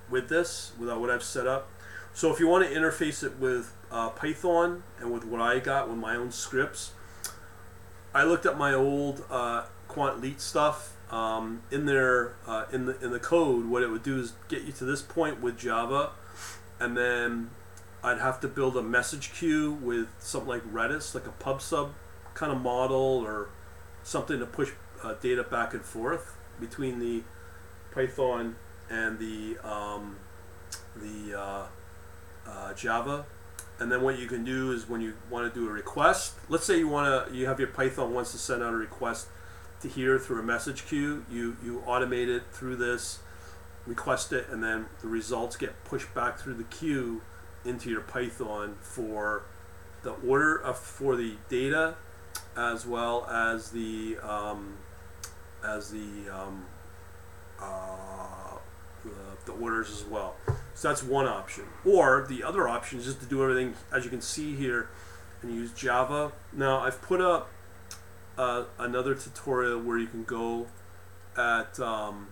with 0.09 0.31
this, 0.31 0.73
without 0.78 0.99
what 0.99 1.11
I've 1.11 1.23
set 1.23 1.47
up. 1.47 1.69
So 2.14 2.33
if 2.33 2.38
you 2.38 2.47
want 2.47 2.64
to 2.64 2.73
interface 2.73 3.25
it 3.25 3.38
with 3.40 3.75
uh, 3.90 4.11
Python 4.11 4.85
and 5.00 5.12
with 5.12 5.25
what 5.25 5.40
I 5.40 5.59
got 5.59 5.88
with 5.88 5.99
my 5.99 6.14
own 6.14 6.30
scripts, 6.30 6.92
I 8.14 8.23
looked 8.23 8.47
at 8.47 8.56
my 8.56 8.73
old 8.73 9.25
uh, 9.28 9.64
Quant 9.88 10.21
Leet 10.21 10.40
stuff 10.40 10.94
um, 11.11 11.62
in 11.73 11.87
there 11.87 12.37
uh, 12.47 12.66
in 12.73 12.87
the 12.87 12.99
in 13.04 13.11
the 13.11 13.18
code, 13.18 13.66
what 13.66 13.83
it 13.83 13.88
would 13.90 14.04
do 14.04 14.18
is 14.18 14.35
get 14.49 14.62
you 14.62 14.73
to 14.73 14.85
this 14.85 15.02
point 15.02 15.40
with 15.40 15.59
Java, 15.59 16.11
and 16.78 16.97
then 16.97 17.50
I'd 18.02 18.18
have 18.18 18.40
to 18.40 18.49
build 18.49 18.76
a 18.76 18.83
message 18.83 19.33
queue 19.33 19.73
with 19.73 20.09
something 20.21 20.49
like 20.49 20.62
Redis, 20.73 21.14
like 21.14 21.26
a 21.26 21.33
pub 21.33 21.61
sub 21.61 21.94
kind 22.35 22.52
of 22.52 22.61
model, 22.61 23.25
or 23.25 23.49
something 24.04 24.38
to 24.38 24.47
push 24.47 24.71
uh, 25.02 25.14
data 25.14 25.42
back 25.42 25.75
and 25.75 25.85
forth 25.85 26.37
between 26.61 27.00
the 27.00 27.23
Python 27.92 28.56
and 28.88 29.18
the 29.18 29.59
um, 29.68 30.16
the 30.97 31.38
uh, 31.38 31.66
uh 32.46 32.72
Java. 32.74 33.26
And 33.78 33.90
then 33.90 34.02
what 34.02 34.18
you 34.18 34.28
can 34.28 34.44
do 34.44 34.70
is 34.70 34.88
when 34.88 35.00
you 35.00 35.14
want 35.28 35.52
to 35.52 35.60
do 35.60 35.68
a 35.68 35.72
request, 35.72 36.34
let's 36.48 36.64
say 36.64 36.78
you 36.78 36.88
want 36.88 37.28
to 37.28 37.34
you 37.36 37.46
have 37.46 37.58
your 37.58 37.68
Python 37.68 38.14
wants 38.14 38.30
to 38.32 38.38
send 38.38 38.62
out 38.62 38.72
a 38.72 38.76
request 38.76 39.26
to 39.80 39.88
here 39.88 40.18
through 40.18 40.40
a 40.40 40.44
message 40.44 40.86
queue. 40.86 41.24
You 41.30 41.56
you 41.62 41.82
automate 41.86 42.28
it 42.28 42.44
through 42.52 42.76
this, 42.76 43.18
request 43.86 44.32
it, 44.32 44.46
and 44.48 44.62
then 44.62 44.86
the 45.02 45.08
results 45.08 45.56
get 45.56 45.84
pushed 45.84 46.14
back 46.14 46.38
through 46.38 46.54
the 46.54 46.64
queue 46.64 47.22
into 47.64 47.90
your 47.90 48.02
Python 48.02 48.76
for 48.80 49.42
the 50.02 50.12
order 50.12 50.56
of 50.56 50.78
for 50.78 51.16
the 51.16 51.36
data, 51.48 51.96
as 52.56 52.86
well 52.86 53.26
as 53.26 53.70
the 53.70 54.18
um, 54.22 54.76
as 55.64 55.90
the, 55.90 56.28
um, 56.30 56.66
uh, 57.60 58.53
the 59.46 59.52
orders 59.52 59.90
as 59.90 60.04
well. 60.04 60.36
So 60.74 60.88
that's 60.88 61.02
one 61.02 61.26
option. 61.26 61.64
Or 61.84 62.26
the 62.28 62.42
other 62.42 62.68
option 62.68 62.98
is 62.98 63.04
just 63.04 63.20
to 63.20 63.26
do 63.26 63.42
everything 63.42 63.74
as 63.92 64.04
you 64.04 64.10
can 64.10 64.20
see 64.20 64.54
here 64.54 64.88
and 65.42 65.54
use 65.54 65.72
Java. 65.72 66.32
Now 66.52 66.80
I've 66.80 67.00
put 67.00 67.20
up 67.20 67.50
uh, 68.36 68.64
another 68.78 69.14
tutorial 69.14 69.80
where 69.80 69.98
you 69.98 70.06
can 70.06 70.24
go 70.24 70.66
at 71.36 71.78
um, 71.78 72.28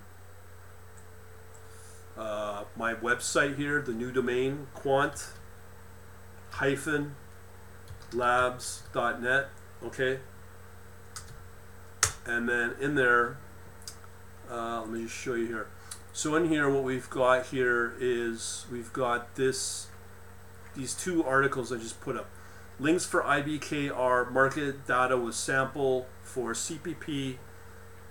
uh, 2.16 2.64
my 2.76 2.94
website 2.94 3.56
here, 3.56 3.80
the 3.80 3.92
new 3.92 4.12
domain, 4.12 4.66
quant 4.74 5.28
hyphen 6.50 7.16
labs.net, 8.12 9.48
okay? 9.82 10.20
And 12.26 12.48
then 12.48 12.74
in 12.80 12.94
there, 12.94 13.38
uh, 14.50 14.80
let 14.80 14.90
me 14.90 15.04
just 15.04 15.14
show 15.14 15.34
you 15.34 15.46
here. 15.46 15.68
So 16.14 16.34
in 16.36 16.50
here, 16.50 16.68
what 16.68 16.82
we've 16.82 17.08
got 17.08 17.46
here 17.46 17.94
is 17.98 18.66
we've 18.70 18.92
got 18.92 19.34
this, 19.36 19.86
these 20.76 20.92
two 20.92 21.24
articles 21.24 21.72
I 21.72 21.76
just 21.76 22.02
put 22.02 22.16
up. 22.16 22.28
Links 22.78 23.06
for 23.06 23.22
IBKR 23.22 24.30
market 24.30 24.86
data 24.86 25.16
with 25.16 25.34
sample 25.34 26.06
for 26.22 26.52
CPP 26.52 27.36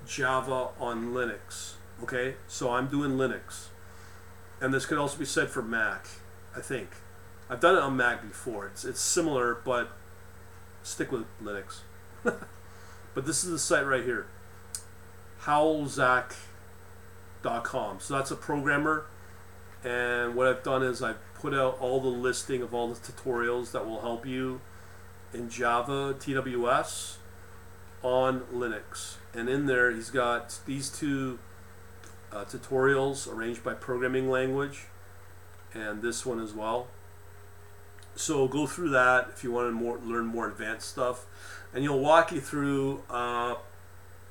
Java 0.08 0.70
on 0.80 1.14
Linux. 1.14 1.74
Okay, 2.02 2.36
so 2.48 2.72
I'm 2.72 2.88
doing 2.88 3.12
Linux. 3.12 3.68
And 4.60 4.74
this 4.74 4.88
could 4.88 4.98
also 4.98 5.20
be 5.20 5.26
said 5.26 5.50
for 5.50 5.62
Mac, 5.62 6.08
I 6.56 6.62
think. 6.62 6.90
I've 7.52 7.60
done 7.60 7.76
it 7.76 7.82
on 7.82 7.96
Mac 7.98 8.24
before. 8.24 8.66
It's, 8.66 8.84
it's 8.84 9.02
similar, 9.02 9.54
but 9.54 9.92
stick 10.82 11.12
with 11.12 11.26
Linux. 11.40 11.82
but 12.24 13.28
this 13.28 13.44
is 13.44 13.52
the 13.52 13.60
site 13.60 13.86
right 13.86 14.04
here. 14.04 14.26
Howlzach 15.44 16.34
programmer.com. 17.42 18.00
So 18.00 18.16
that's 18.16 18.32
a 18.32 18.36
programmer. 18.36 19.06
And 19.84 20.36
what 20.36 20.48
I've 20.48 20.64
done 20.64 20.84
is 20.84 21.02
I've 21.02 21.20
put 21.34 21.54
out 21.54 21.78
all 21.80 22.00
the 22.00 22.08
listing 22.08 22.62
of 22.62 22.74
all 22.74 22.88
the 22.90 23.00
tutorials 23.00 23.72
that 23.72 23.86
will 23.86 24.02
help 24.02 24.26
you 24.26 24.62
in 25.34 25.50
Java 25.50 26.16
TWS 26.20 27.18
on 28.04 28.42
Linux. 28.54 29.16
And 29.34 29.50
in 29.50 29.66
there, 29.66 29.92
he's 29.92 30.12
got 30.12 30.60
these 30.66 30.90
two 30.90 31.40
uh, 32.32 32.46
tutorials 32.46 33.32
arranged 33.32 33.64
by 33.64 33.74
programming 33.74 34.30
language 34.30 34.86
and 35.74 36.02
this 36.02 36.26
one 36.26 36.40
as 36.40 36.54
well. 36.54 36.88
So 38.16 38.48
go 38.48 38.68
through 38.68 38.90
that 38.90 39.30
if 39.34 39.44
you 39.44 39.52
want 39.52 39.70
to 39.70 39.72
more, 39.72 39.98
learn 39.98 40.26
more 40.26 40.48
advanced 40.48 40.90
stuff. 40.90 41.26
And 41.74 41.84
he'll 41.84 42.00
walk 42.00 42.32
you 42.32 42.42
through 42.42 43.04
uh, 43.10 43.56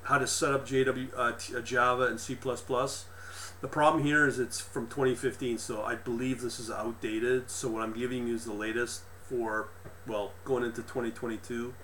how 0.05 0.19
to 0.19 0.27
set 0.27 0.53
up 0.53 0.67
JW, 0.67 1.13
uh, 1.15 1.59
uh 1.59 1.61
Java 1.61 2.05
and 2.05 2.21
C++. 2.21 2.35
The 2.35 3.69
problem 3.69 4.05
here 4.05 4.27
is 4.27 4.39
it's 4.39 4.61
from 4.61 4.87
2015, 4.87 5.59
so 5.59 5.83
I 5.83 5.95
believe 5.95 6.41
this 6.41 6.59
is 6.59 6.71
outdated. 6.71 7.51
So 7.51 7.69
what 7.69 7.83
I'm 7.83 7.93
giving 7.93 8.27
you 8.27 8.35
is 8.35 8.45
the 8.45 8.55
latest 8.55 9.03
for, 9.29 9.69
well, 10.07 10.33
going 10.45 10.65
into 10.65 10.83
2022. 10.83 11.75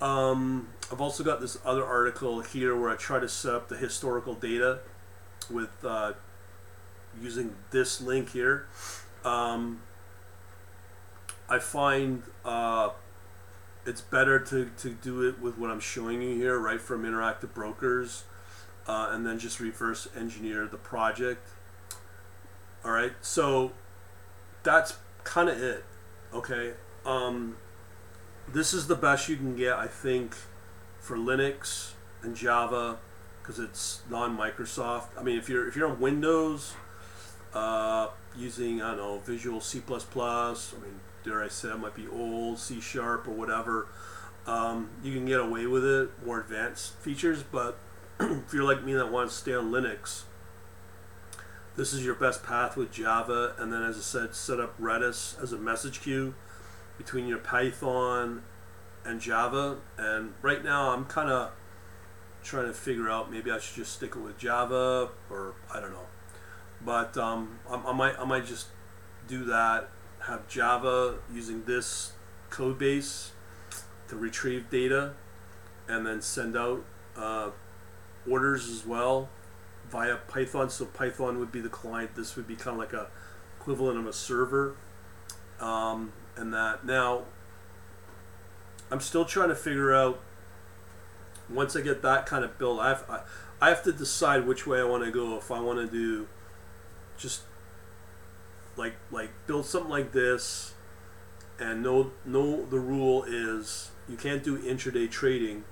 Um, 0.00 0.68
I've 0.90 1.00
also 1.00 1.22
got 1.22 1.40
this 1.40 1.58
other 1.64 1.84
article 1.84 2.40
here 2.40 2.74
where 2.74 2.90
I 2.90 2.96
try 2.96 3.20
to 3.20 3.28
set 3.28 3.54
up 3.54 3.68
the 3.68 3.76
historical 3.76 4.34
data 4.34 4.80
with 5.50 5.84
uh, 5.84 6.14
using 7.20 7.54
this 7.70 8.00
link 8.00 8.30
here. 8.30 8.66
Um, 9.24 9.82
I 11.48 11.58
find 11.58 12.22
uh, 12.44 12.90
it's 13.86 14.00
better 14.00 14.38
to, 14.38 14.70
to 14.78 14.90
do 14.90 15.22
it 15.22 15.40
with 15.40 15.58
what 15.58 15.70
I'm 15.70 15.80
showing 15.80 16.22
you 16.22 16.36
here, 16.36 16.58
right 16.58 16.80
from 16.80 17.04
Interactive 17.04 17.52
Brokers, 17.54 18.24
uh, 18.86 19.10
and 19.10 19.26
then 19.26 19.38
just 19.38 19.60
reverse 19.60 20.08
engineer 20.16 20.66
the 20.66 20.76
project. 20.76 21.48
All 22.84 22.92
right, 22.92 23.12
so 23.20 23.72
that's 24.62 24.96
kind 25.24 25.48
of 25.48 25.62
it. 25.62 25.84
Okay, 26.32 26.74
um, 27.04 27.56
this 28.52 28.72
is 28.72 28.86
the 28.86 28.94
best 28.94 29.28
you 29.28 29.36
can 29.36 29.56
get, 29.56 29.74
I 29.74 29.86
think, 29.86 30.34
for 30.98 31.16
Linux 31.16 31.92
and 32.22 32.36
Java 32.36 32.98
because 33.42 33.58
it's 33.58 34.02
non-Microsoft. 34.08 35.08
I 35.18 35.22
mean, 35.22 35.38
if 35.38 35.48
you're 35.48 35.66
if 35.66 35.76
you're 35.76 35.88
on 35.88 35.98
Windows, 35.98 36.74
uh, 37.54 38.08
using 38.36 38.80
I 38.80 38.90
don't 38.90 38.98
know 38.98 39.18
Visual 39.18 39.60
C++. 39.60 39.82
I 39.88 40.54
mean, 40.82 41.00
dare 41.24 41.42
I 41.42 41.48
say 41.48 41.70
it 41.70 41.78
might 41.78 41.94
be 41.94 42.06
old 42.08 42.58
C 42.58 42.80
sharp 42.80 43.26
or 43.26 43.32
whatever. 43.32 43.88
Um, 44.46 44.90
you 45.02 45.12
can 45.12 45.26
get 45.26 45.40
away 45.40 45.66
with 45.66 45.84
it, 45.84 46.10
more 46.24 46.40
advanced 46.40 46.94
features. 46.96 47.42
But 47.42 47.78
if 48.20 48.52
you're 48.52 48.64
like 48.64 48.84
me 48.84 48.94
that 48.94 49.10
wants 49.10 49.34
to 49.34 49.40
stay 49.40 49.54
on 49.54 49.70
Linux, 49.70 50.22
this 51.76 51.92
is 51.92 52.04
your 52.04 52.14
best 52.14 52.42
path 52.42 52.76
with 52.76 52.90
Java. 52.90 53.54
And 53.58 53.72
then, 53.72 53.82
as 53.82 53.96
I 53.96 54.00
said, 54.00 54.34
set 54.34 54.60
up 54.60 54.78
Redis 54.80 55.40
as 55.42 55.52
a 55.52 55.58
message 55.58 56.00
queue 56.00 56.34
between 56.98 57.26
your 57.26 57.38
Python 57.38 58.42
and 59.04 59.20
Java. 59.20 59.78
And 59.96 60.34
right 60.42 60.62
now, 60.62 60.90
I'm 60.90 61.04
kind 61.04 61.30
of 61.30 61.52
trying 62.42 62.66
to 62.66 62.72
figure 62.72 63.10
out 63.10 63.30
maybe 63.30 63.50
I 63.50 63.58
should 63.58 63.76
just 63.76 63.92
stick 63.92 64.16
it 64.16 64.20
with 64.20 64.38
Java 64.38 65.10
or 65.28 65.54
I 65.72 65.80
don't 65.80 65.92
know. 65.92 66.06
But 66.84 67.16
um, 67.16 67.58
I, 67.70 67.76
I, 67.76 67.92
might 67.92 68.18
I 68.18 68.24
might 68.24 68.46
just 68.46 68.68
do 69.28 69.44
that. 69.44 69.90
Have 70.20 70.48
Java 70.48 71.16
using 71.32 71.64
this 71.64 72.12
code 72.50 72.78
base 72.78 73.32
to 74.08 74.16
retrieve 74.16 74.68
data, 74.70 75.14
and 75.88 76.06
then 76.06 76.20
send 76.20 76.56
out 76.56 76.84
uh, 77.16 77.50
orders 78.28 78.68
as 78.68 78.86
well 78.86 79.28
via 79.90 80.16
Python. 80.16 80.70
So 80.70 80.84
Python 80.84 81.38
would 81.38 81.52
be 81.52 81.60
the 81.60 81.68
client. 81.68 82.14
This 82.14 82.36
would 82.36 82.46
be 82.46 82.56
kind 82.56 82.74
of 82.74 82.78
like 82.78 82.92
a 82.92 83.08
equivalent 83.58 83.98
of 83.98 84.06
a 84.06 84.12
server. 84.12 84.76
Um, 85.60 86.12
and 86.36 86.54
that 86.54 86.84
now 86.84 87.24
I'm 88.90 89.00
still 89.00 89.24
trying 89.24 89.50
to 89.50 89.54
figure 89.54 89.94
out 89.94 90.20
once 91.48 91.76
I 91.76 91.80
get 91.80 92.02
that 92.02 92.26
kind 92.26 92.44
of 92.44 92.58
built, 92.58 92.80
I 92.80 92.88
have, 92.88 93.04
I, 93.08 93.20
I 93.60 93.68
have 93.68 93.82
to 93.84 93.92
decide 93.92 94.46
which 94.46 94.66
way 94.66 94.80
I 94.80 94.84
want 94.84 95.04
to 95.04 95.10
go. 95.10 95.36
If 95.36 95.50
I 95.50 95.60
want 95.60 95.78
to 95.78 95.86
do 95.86 96.28
just 97.18 97.42
like 98.80 98.96
like 99.10 99.30
build 99.46 99.66
something 99.66 99.90
like 99.90 100.12
this, 100.12 100.74
and 101.58 101.82
know 101.82 102.10
know 102.24 102.66
the 102.66 102.80
rule 102.80 103.24
is 103.24 103.90
you 104.08 104.16
can't 104.16 104.42
do 104.42 104.58
intraday 104.58 105.08
trading 105.08 105.64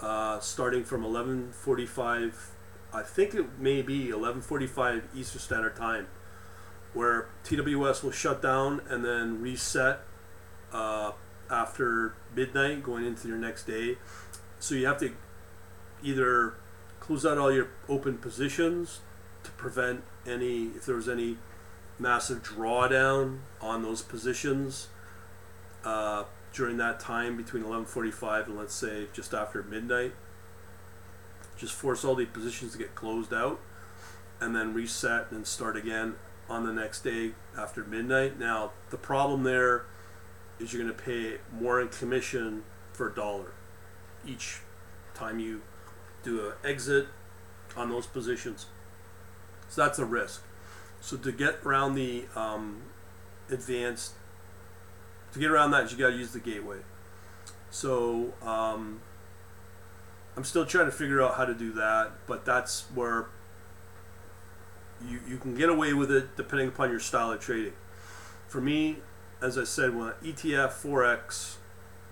uh, 0.00 0.38
starting 0.40 0.84
from 0.84 1.02
11:45. 1.02 2.50
I 2.92 3.02
think 3.02 3.34
it 3.34 3.58
may 3.58 3.82
be 3.82 4.08
11:45 4.08 5.02
Eastern 5.14 5.40
Standard 5.40 5.74
Time, 5.74 6.06
where 6.92 7.28
TWS 7.44 8.02
will 8.04 8.12
shut 8.12 8.40
down 8.40 8.80
and 8.88 9.04
then 9.04 9.42
reset 9.42 10.00
uh, 10.72 11.12
after 11.50 12.14
midnight, 12.34 12.82
going 12.82 13.04
into 13.04 13.26
your 13.26 13.38
next 13.38 13.66
day 13.66 13.96
so 14.58 14.74
you 14.74 14.86
have 14.86 14.98
to 14.98 15.12
either 16.02 16.54
close 17.00 17.24
out 17.24 17.38
all 17.38 17.52
your 17.52 17.68
open 17.88 18.18
positions 18.18 19.00
to 19.44 19.50
prevent 19.52 20.02
any, 20.26 20.64
if 20.74 20.86
there 20.86 20.96
was 20.96 21.08
any 21.08 21.36
massive 21.98 22.42
drawdown 22.42 23.38
on 23.60 23.82
those 23.82 24.02
positions 24.02 24.88
uh, 25.84 26.24
during 26.52 26.76
that 26.76 27.00
time 27.00 27.36
between 27.36 27.62
11:45 27.62 28.46
and 28.46 28.56
let's 28.56 28.74
say 28.74 29.06
just 29.12 29.34
after 29.34 29.62
midnight. 29.62 30.14
Just 31.56 31.72
force 31.72 32.04
all 32.04 32.14
the 32.14 32.26
positions 32.26 32.72
to 32.72 32.78
get 32.78 32.94
closed 32.94 33.32
out, 33.32 33.60
and 34.40 34.54
then 34.54 34.74
reset 34.74 35.30
and 35.30 35.46
start 35.46 35.76
again 35.76 36.16
on 36.48 36.66
the 36.66 36.72
next 36.72 37.02
day 37.02 37.32
after 37.56 37.84
midnight. 37.84 38.38
Now 38.38 38.72
the 38.90 38.98
problem 38.98 39.42
there 39.42 39.86
is 40.58 40.72
you're 40.72 40.82
going 40.82 40.94
to 40.94 41.02
pay 41.02 41.38
more 41.52 41.80
in 41.80 41.88
commission 41.88 42.64
for 42.92 43.08
a 43.08 43.14
dollar 43.14 43.52
each 44.26 44.60
time 45.14 45.38
you 45.38 45.62
do 46.22 46.46
an 46.48 46.52
exit 46.64 47.08
on 47.76 47.90
those 47.90 48.06
positions. 48.06 48.66
So 49.68 49.84
that's 49.84 49.98
a 49.98 50.04
risk. 50.04 50.42
So 51.00 51.16
to 51.16 51.32
get 51.32 51.60
around 51.64 51.94
the 51.94 52.24
um, 52.34 52.82
advanced, 53.50 54.12
to 55.32 55.38
get 55.38 55.50
around 55.50 55.70
that, 55.72 55.90
you 55.90 55.98
got 55.98 56.10
to 56.10 56.16
use 56.16 56.32
the 56.32 56.40
gateway. 56.40 56.78
So 57.70 58.32
um, 58.42 59.00
I'm 60.36 60.44
still 60.44 60.66
trying 60.66 60.86
to 60.86 60.92
figure 60.92 61.22
out 61.22 61.34
how 61.34 61.44
to 61.44 61.54
do 61.54 61.72
that, 61.74 62.12
but 62.26 62.44
that's 62.44 62.84
where 62.94 63.26
you, 65.06 65.20
you 65.28 65.36
can 65.36 65.54
get 65.54 65.68
away 65.68 65.92
with 65.92 66.10
it 66.10 66.36
depending 66.36 66.68
upon 66.68 66.90
your 66.90 67.00
style 67.00 67.32
of 67.32 67.40
trading. 67.40 67.74
For 68.48 68.60
me, 68.60 68.98
as 69.42 69.58
I 69.58 69.64
said, 69.64 69.94
when 69.94 70.12
ETF 70.22 70.72
Forex, 70.72 71.56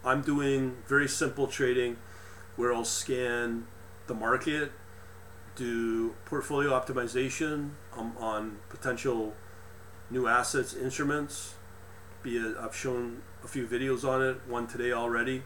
I'm 0.04 0.20
doing 0.20 0.76
very 0.86 1.08
simple 1.08 1.46
trading 1.46 1.96
where 2.56 2.72
I'll 2.72 2.84
scan 2.84 3.66
the 4.06 4.14
market, 4.14 4.72
do 5.56 6.14
portfolio 6.24 6.70
optimization 6.70 7.70
um, 7.96 8.16
on 8.18 8.58
potential 8.68 9.34
new 10.10 10.26
assets, 10.26 10.74
instruments. 10.74 11.54
Be 12.22 12.36
it, 12.36 12.56
I've 12.58 12.74
shown 12.74 13.22
a 13.42 13.48
few 13.48 13.66
videos 13.66 14.08
on 14.08 14.22
it, 14.22 14.36
one 14.48 14.66
today 14.66 14.92
already, 14.92 15.42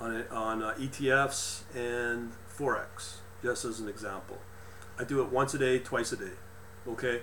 on 0.00 0.14
it, 0.14 0.30
on 0.30 0.62
uh, 0.62 0.74
ETFs 0.78 1.62
and 1.74 2.32
forex, 2.48 3.16
just 3.42 3.64
as 3.64 3.80
an 3.80 3.88
example. 3.88 4.38
I 4.98 5.04
do 5.04 5.22
it 5.22 5.32
once 5.32 5.54
a 5.54 5.58
day, 5.58 5.78
twice 5.78 6.12
a 6.12 6.16
day. 6.16 6.32
Okay, 6.86 7.22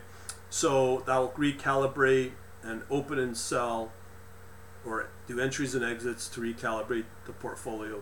so 0.49 1.03
that 1.05 1.17
will 1.17 1.29
recalibrate 1.29 2.31
and 2.63 2.81
open 2.89 3.19
and 3.19 3.37
sell, 3.37 3.91
or 4.85 5.09
do 5.27 5.39
entries 5.39 5.75
and 5.75 5.83
exits 5.83 6.27
to 6.29 6.41
recalibrate 6.41 7.05
the 7.25 7.33
portfolio 7.33 8.01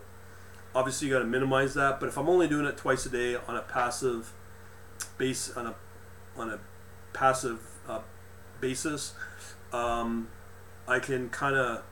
obviously 0.75 1.07
you 1.07 1.13
got 1.13 1.19
to 1.19 1.25
minimize 1.25 1.73
that. 1.73 1.99
But 1.99 2.09
if 2.09 2.17
I'm 2.17 2.29
only 2.29 2.47
doing 2.47 2.65
it 2.65 2.77
twice 2.77 3.05
a 3.05 3.09
day 3.09 3.35
on 3.35 3.55
a 3.55 3.61
passive 3.61 4.33
base 5.17 5.55
on 5.55 5.67
a 5.67 5.75
on 6.38 6.49
a 6.51 6.59
passive 7.13 7.61
uh, 7.88 8.01
basis, 8.59 9.13
um, 9.71 10.27
I 10.88 10.99
can 10.99 11.29
kind 11.29 11.55
of 11.55 11.83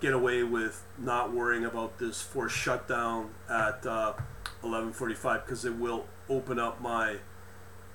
get 0.00 0.12
away 0.12 0.42
with 0.42 0.84
not 0.98 1.32
worrying 1.32 1.64
about 1.64 1.98
this 1.98 2.20
forced 2.20 2.56
shutdown 2.56 3.30
at 3.48 3.84
uh, 3.86 4.12
11:45 4.62 5.44
because 5.44 5.64
it 5.64 5.76
will 5.76 6.06
open 6.28 6.58
up 6.58 6.80
my 6.80 7.16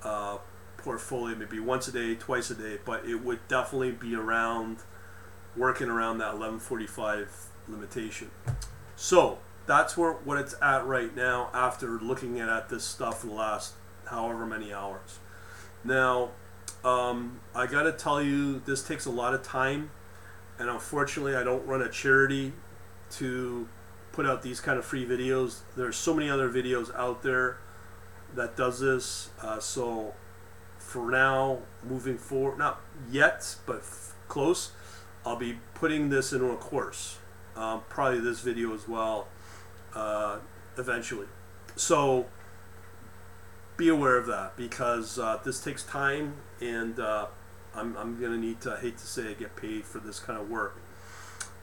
uh, 0.02 0.38
portfolio 0.76 1.36
maybe 1.36 1.60
once 1.60 1.88
a 1.88 1.92
day, 1.92 2.14
twice 2.14 2.50
a 2.50 2.54
day, 2.54 2.78
but 2.84 3.04
it 3.06 3.16
would 3.16 3.46
definitely 3.48 3.92
be 3.92 4.14
around 4.14 4.78
working 5.56 5.88
around 5.88 6.18
that 6.18 6.34
11:45 6.34 7.28
limitation. 7.68 8.30
So 8.96 9.38
that's 9.66 9.96
where 9.96 10.12
what 10.12 10.38
it's 10.38 10.54
at 10.62 10.86
right 10.86 11.14
now 11.14 11.50
after 11.52 11.98
looking 11.98 12.40
at, 12.40 12.48
at 12.48 12.68
this 12.68 12.84
stuff 12.84 13.20
for 13.20 13.26
the 13.28 13.34
last 13.34 13.74
however 14.06 14.46
many 14.46 14.72
hours. 14.72 15.18
Now, 15.84 16.30
um, 16.84 17.40
I 17.54 17.66
got 17.66 17.82
to 17.82 17.92
tell 17.92 18.22
you, 18.22 18.60
this 18.60 18.86
takes 18.86 19.06
a 19.06 19.10
lot 19.10 19.34
of 19.34 19.42
time, 19.42 19.90
and 20.58 20.68
unfortunately, 20.68 21.34
I 21.34 21.42
don't 21.42 21.66
run 21.66 21.82
a 21.82 21.88
charity 21.88 22.52
to 23.12 23.68
put 24.12 24.26
out 24.26 24.42
these 24.42 24.60
kind 24.60 24.78
of 24.78 24.84
free 24.84 25.04
videos. 25.04 25.60
There's 25.76 25.96
so 25.96 26.14
many 26.14 26.30
other 26.30 26.48
videos 26.48 26.94
out 26.94 27.22
there 27.22 27.58
that 28.34 28.56
does 28.56 28.80
this. 28.80 29.30
Uh, 29.40 29.60
so 29.60 30.14
for 30.78 31.10
now, 31.10 31.58
moving 31.86 32.18
forward, 32.18 32.58
not 32.58 32.80
yet, 33.10 33.56
but 33.66 33.78
f- 33.78 34.14
close, 34.28 34.72
I'll 35.24 35.36
be 35.36 35.58
putting 35.74 36.08
this 36.08 36.32
into 36.32 36.50
a 36.50 36.56
course. 36.56 37.18
Um, 37.56 37.82
probably 37.88 38.20
this 38.20 38.40
video 38.40 38.74
as 38.74 38.86
well, 38.86 39.28
uh, 39.96 40.38
eventually. 40.76 41.26
So 41.74 42.26
be 43.76 43.88
aware 43.88 44.16
of 44.16 44.26
that 44.26 44.56
because 44.56 45.18
uh, 45.18 45.38
this 45.44 45.60
takes 45.60 45.82
time 45.82 46.34
and 46.60 47.00
uh, 47.00 47.26
I'm, 47.74 47.96
I'm 47.96 48.20
going 48.20 48.32
to 48.32 48.38
need 48.38 48.60
to, 48.62 48.74
I 48.74 48.80
hate 48.80 48.98
to 48.98 49.06
say, 49.06 49.30
I 49.30 49.32
get 49.32 49.56
paid 49.56 49.84
for 49.84 49.98
this 49.98 50.18
kind 50.18 50.38
of 50.38 50.48
work. 50.48 50.80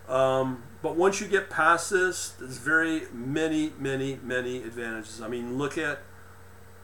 Um, 0.07 0.63
but 0.81 0.95
once 0.95 1.21
you 1.21 1.27
get 1.27 1.49
past 1.49 1.89
this, 1.89 2.29
there's 2.39 2.57
very 2.57 3.03
many, 3.13 3.71
many, 3.79 4.19
many 4.21 4.57
advantages. 4.57 5.21
I 5.21 5.27
mean, 5.27 5.57
look 5.57 5.77
at 5.77 5.99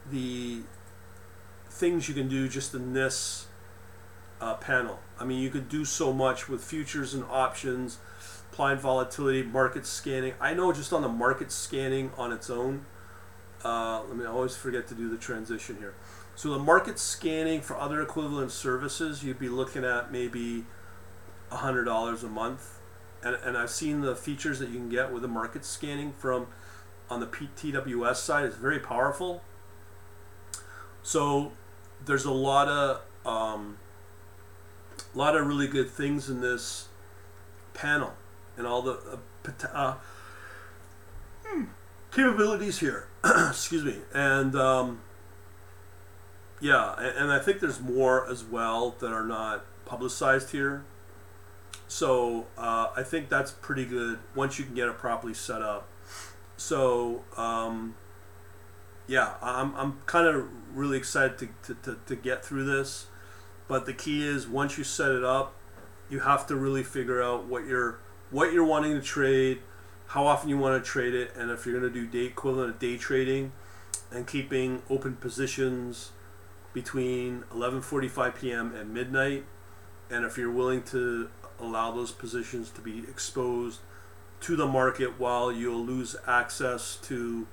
the 0.10 0.62
things 1.70 2.08
you 2.08 2.16
can 2.16 2.30
do 2.30 2.48
just 2.48 2.74
in 2.74 2.94
this 2.94 3.48
uh, 4.40 4.56
panel. 4.56 5.00
I 5.20 5.26
mean, 5.26 5.42
you 5.42 5.50
could 5.50 5.68
do 5.68 5.84
so 5.84 6.14
much 6.14 6.48
with 6.48 6.64
futures 6.64 7.14
and 7.14 7.26
options, 7.30 7.98
volatility, 8.60 9.44
market 9.44 9.86
scanning. 9.86 10.34
I 10.40 10.54
know 10.54 10.72
just 10.72 10.92
on 10.92 11.02
the 11.02 11.10
market 11.10 11.52
scanning 11.52 12.12
on 12.18 12.32
its 12.32 12.50
own, 12.50 12.86
uh, 13.64 14.02
let 14.08 14.18
me 14.18 14.26
I 14.26 14.28
always 14.28 14.56
forget 14.56 14.88
to 14.88 14.96
do 14.96 15.10
the 15.10 15.18
transition 15.18 15.78
here. 15.78 15.94
So 16.36 16.50
the 16.50 16.60
market 16.60 17.00
scanning 17.00 17.62
for 17.62 17.78
other 17.78 18.02
equivalent 18.02 18.52
services, 18.52 19.24
you'd 19.24 19.40
be 19.40 19.50
looking 19.50 19.84
at 19.84 20.12
maybe 20.12 20.66
$100 21.52 22.24
a 22.24 22.28
month 22.28 22.80
and, 23.24 23.36
and 23.44 23.58
I've 23.58 23.70
seen 23.70 24.02
the 24.02 24.16
features 24.16 24.60
that 24.60 24.70
you 24.70 24.76
can 24.76 24.90
get 24.90 25.12
with 25.12 25.22
the 25.22 25.28
market 25.28 25.66
scanning 25.66 26.14
from 26.14 26.48
on 27.10 27.20
the 27.20 27.26
TWS 27.26 28.18
side 28.18 28.46
is 28.46 28.56
very 28.56 28.80
powerful. 28.80 29.44
So 31.04 31.54
there's 32.06 32.26
a 32.26 32.32
lot 32.32 32.68
of 32.68 33.02
um, 33.26 33.78
lot 35.14 35.36
of 35.36 35.48
really 35.48 35.68
good 35.68 35.90
things 35.90 36.30
in 36.30 36.42
this 36.42 36.88
panel 37.74 38.14
and 38.60 38.68
all 38.68 38.84
the 38.84 39.20
uh, 39.44 39.68
uh, 39.74 39.96
capabilities 42.12 42.80
here. 42.80 43.08
Excuse 43.24 43.84
me, 43.84 43.96
and 44.14 44.56
um, 44.56 45.02
yeah, 46.62 46.94
and, 47.00 47.18
and 47.18 47.32
I 47.32 47.40
think 47.40 47.60
there's 47.60 47.82
more 47.82 48.30
as 48.30 48.44
well 48.44 48.96
that 49.00 49.12
are 49.12 49.26
not 49.26 49.66
publicized 49.86 50.52
here. 50.52 50.84
So 51.88 52.46
uh, 52.56 52.90
I 52.96 53.02
think 53.02 53.30
that's 53.30 53.52
pretty 53.52 53.86
good 53.86 54.20
once 54.36 54.60
you 54.60 54.66
can 54.66 54.76
get 54.76 54.88
it 54.88 55.00
properly 55.00 55.34
set 55.34 55.64
up. 55.64 55.88
So 56.56 57.24
um, 57.36 57.96
yeah, 59.08 59.34
I'm, 59.42 59.74
I'm 59.76 60.02
kind 60.06 60.28
of 60.28 60.46
really 60.72 60.98
excited 60.98 61.40
to, 61.40 61.48
to, 61.64 61.82
to, 61.82 62.00
to 62.06 62.16
get 62.16 62.46
through 62.46 62.66
this. 62.66 63.08
But 63.68 63.86
the 63.86 63.94
key 63.94 64.26
is 64.26 64.48
once 64.48 64.78
you 64.78 64.84
set 64.84 65.12
it 65.12 65.24
up, 65.24 65.56
you 66.10 66.20
have 66.22 66.46
to 66.48 66.56
really 66.56 66.84
figure 66.84 67.22
out 67.22 67.46
what 67.46 67.66
you're 67.66 68.00
what 68.32 68.54
you're 68.54 68.66
wanting 68.66 68.94
to 68.94 69.02
trade, 69.02 69.60
how 70.08 70.28
often 70.28 70.50
you 70.50 70.58
want 70.58 70.84
to 70.84 70.90
trade 70.90 71.14
it, 71.14 71.32
and 71.36 71.52
if 71.52 71.66
you're 71.66 71.80
going 71.80 71.92
to 71.92 72.00
do 72.00 72.08
day 72.08 72.26
equivalent 72.26 72.70
of 72.72 72.80
day 72.80 72.98
trading, 72.98 73.52
and 74.12 74.26
keeping 74.28 74.82
open 74.90 75.16
positions 75.16 76.12
between 76.74 77.44
11:45 77.52 78.36
p.m. 78.40 78.74
and 78.76 78.94
midnight, 78.94 79.46
and 80.10 80.26
if 80.26 80.38
you're 80.38 80.52
willing 80.52 80.84
to 80.84 81.30
allow 81.60 81.92
those 81.92 82.12
positions 82.12 82.70
to 82.72 82.82
be 82.82 83.00
exposed 83.00 83.80
to 84.42 84.56
the 84.56 84.66
market 84.66 85.20
while 85.20 85.52
you'll 85.52 85.84
lose 85.84 86.16
access 86.26 86.96
to 87.04 87.48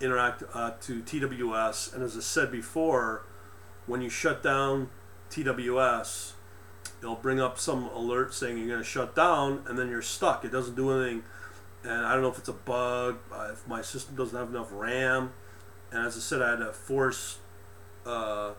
interact 0.00 0.44
uh, 0.54 0.72
to 0.80 1.02
TWS. 1.02 1.92
And 1.92 2.02
as 2.02 2.16
I 2.16 2.20
said 2.20 2.52
before, 2.52 3.24
when 3.86 4.00
you 4.00 4.08
shut 4.08 4.42
down 4.42 4.90
TWS, 5.30 6.32
it'll 7.00 7.16
bring 7.16 7.40
up 7.40 7.58
some 7.58 7.84
alert 7.84 8.34
saying 8.34 8.58
you're 8.58 8.68
going 8.68 8.80
to 8.80 8.84
shut 8.84 9.14
down, 9.14 9.64
and 9.66 9.78
then 9.78 9.88
you're 9.88 10.02
stuck. 10.02 10.44
It 10.44 10.52
doesn't 10.52 10.74
do 10.74 10.90
anything. 10.90 11.24
And 11.84 12.06
I 12.06 12.12
don't 12.12 12.22
know 12.22 12.28
if 12.28 12.38
it's 12.38 12.48
a 12.48 12.52
bug, 12.52 13.18
uh, 13.32 13.50
if 13.52 13.66
my 13.66 13.82
system 13.82 14.16
doesn't 14.16 14.36
have 14.36 14.48
enough 14.48 14.68
RAM. 14.72 15.32
And 15.92 16.06
as 16.06 16.16
I 16.16 16.20
said, 16.20 16.42
I 16.42 16.50
had 16.50 16.58
to 16.58 16.72
force 16.72 17.38
uh, 18.04 18.52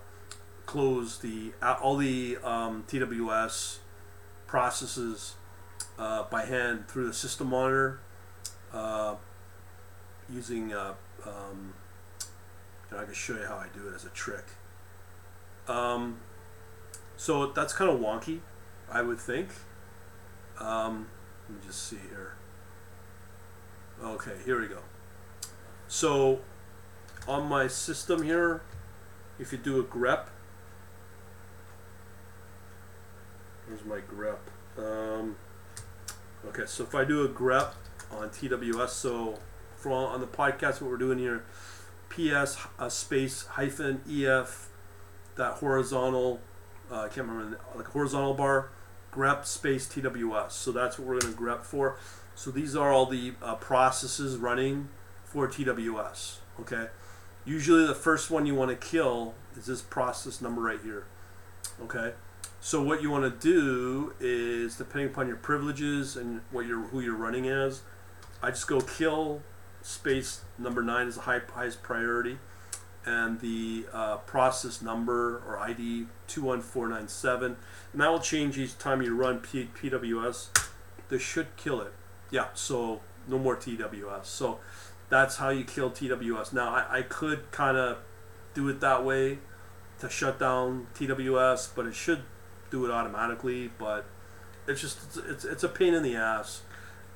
close 0.66 1.20
the 1.20 1.52
all 1.62 1.98
the 1.98 2.38
um, 2.44 2.84
TWS 2.88 3.80
processes 4.48 5.36
uh, 5.98 6.24
by 6.24 6.46
hand 6.46 6.88
through 6.88 7.08
the 7.08 7.14
system 7.14 7.50
monitor 7.50 8.00
uh, 8.74 9.16
using, 10.32 10.74
uh, 10.74 10.94
um, 11.26 11.74
I 12.92 13.04
can 13.04 13.14
show 13.14 13.34
you 13.34 13.46
how 13.46 13.56
I 13.56 13.68
do 13.74 13.88
it 13.90 13.96
as 13.96 14.06
a 14.06 14.10
trick. 14.10 14.46
Um, 15.68 16.20
so 17.20 17.48
that's 17.48 17.74
kind 17.74 17.92
of 17.92 18.00
wonky, 18.00 18.40
I 18.90 19.02
would 19.02 19.20
think. 19.20 19.50
Um, 20.58 21.10
let 21.50 21.60
me 21.60 21.68
just 21.68 21.84
see 21.84 21.98
here. 22.10 22.36
Okay, 24.02 24.36
here 24.46 24.62
we 24.62 24.68
go. 24.68 24.80
So 25.90 26.40
on 27.28 27.50
my 27.50 27.68
system 27.68 28.24
here, 28.24 28.62
if 29.38 29.52
you 29.52 29.58
do 29.58 29.82
a 29.82 29.84
grep, 29.84 30.28
Here's 33.68 33.84
my 33.84 34.00
grep. 34.00 34.40
Um, 34.78 35.36
okay, 36.48 36.64
so 36.68 36.84
if 36.84 36.96
I 36.96 37.04
do 37.04 37.24
a 37.26 37.28
grep 37.28 37.74
on 38.10 38.30
TWS, 38.30 38.90
so 38.90 39.40
for 39.76 39.92
on 39.92 40.22
the 40.22 40.26
podcast, 40.26 40.82
what 40.82 40.90
we're 40.90 40.98
doing 40.98 41.20
here, 41.20 41.44
PS 42.10 42.58
uh, 42.80 42.88
space 42.88 43.46
hyphen 43.46 44.02
EF 44.10 44.70
that 45.36 45.56
horizontal, 45.56 46.40
uh, 46.92 47.02
I 47.02 47.08
can't 47.08 47.28
remember, 47.28 47.60
like 47.76 47.88
horizontal 47.88 48.34
bar, 48.34 48.70
grep 49.14 49.46
space 49.46 49.88
TWS. 49.88 50.52
So 50.52 50.72
that's 50.72 50.98
what 50.98 51.08
we're 51.08 51.20
going 51.20 51.34
to 51.34 51.40
grep 51.40 51.64
for. 51.64 51.98
So 52.36 52.52
these 52.52 52.76
are 52.76 52.92
all 52.92 53.06
the 53.06 53.34
uh, 53.42 53.56
processes 53.56 54.38
running 54.38 54.90
for 55.24 55.48
TWS. 55.48 56.38
Okay. 56.60 56.88
Usually 57.46 57.86
the 57.86 57.96
first 57.96 58.30
one 58.30 58.46
you 58.46 58.56
want 58.56 58.70
to 58.70 58.88
kill 58.88 59.34
is 59.58 59.66
this 59.66 59.82
process 59.82 60.42
number 60.42 60.62
right 60.62 60.80
here. 60.84 61.06
Okay. 61.82 62.14
So 62.62 62.82
what 62.84 63.02
you 63.02 63.10
want 63.10 63.24
to 63.24 63.48
do 63.48 64.14
is, 64.20 64.76
depending 64.76 65.12
upon 65.12 65.28
your 65.28 65.38
privileges 65.38 66.18
and 66.18 66.42
what 66.52 66.66
you're 66.66 66.82
who 66.82 67.00
you're 67.00 67.16
running 67.16 67.48
as, 67.48 67.82
I 68.44 68.50
just 68.50 68.68
go 68.68 68.82
kill 68.82 69.42
space 69.82 70.42
number 70.58 70.84
nine 70.84 71.08
is 71.08 71.16
the 71.16 71.22
high, 71.22 71.42
highest 71.54 71.82
priority, 71.82 72.38
and 73.06 73.40
the 73.40 73.86
uh, 73.94 74.18
process 74.18 74.82
number 74.82 75.42
or 75.48 75.58
ID 75.58 76.08
two 76.28 76.44
one 76.44 76.62
four 76.62 76.88
nine 76.88 77.08
seven, 77.08 77.58
and 77.92 78.02
that 78.02 78.10
will 78.12 78.20
change 78.20 78.58
each 78.58 78.78
time 78.78 79.02
you 79.02 79.16
run 79.16 79.40
P- 79.40 79.70
PWS. 79.82 80.50
This 81.10 81.22
should 81.22 81.56
kill 81.56 81.82
it. 81.82 81.94
Yeah. 82.30 82.48
So 82.54 83.02
no 83.28 83.40
more 83.40 83.56
TWS. 83.56 84.26
So 84.26 84.60
that's 85.10 85.38
how 85.38 85.50
you 85.50 85.64
kill 85.64 85.92
TWS. 85.92 86.54
Now 86.54 86.70
I, 86.70 87.00
I 87.00 87.02
could 87.02 87.52
kind 87.52 87.78
of 87.78 87.98
do 88.54 88.68
it 88.70 88.80
that 88.82 89.04
way 89.04 89.40
to 90.00 90.10
shut 90.10 90.40
down 90.40 90.88
TWS, 90.96 91.70
but 91.76 91.86
it 91.86 91.96
should 91.96 92.24
do 92.70 92.86
it 92.86 92.92
automatically, 92.92 93.72
but 93.78 94.06
it's 94.68 94.82
just 94.82 95.00
it's, 95.04 95.18
it's, 95.18 95.46
it's 95.46 95.64
a 95.64 95.70
pain 95.70 95.94
in 95.94 96.04
the 96.04 96.16
ass. 96.16 96.62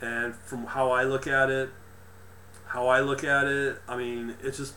And 0.02 0.36
from 0.36 0.66
how 0.66 0.92
I 0.92 1.04
look 1.04 1.28
at 1.28 1.50
it, 1.50 1.70
how 2.66 2.88
I 2.88 3.00
look 3.00 3.24
at 3.24 3.46
it, 3.46 3.82
I 3.88 3.96
mean, 3.96 4.36
it 4.44 4.52
just 4.52 4.74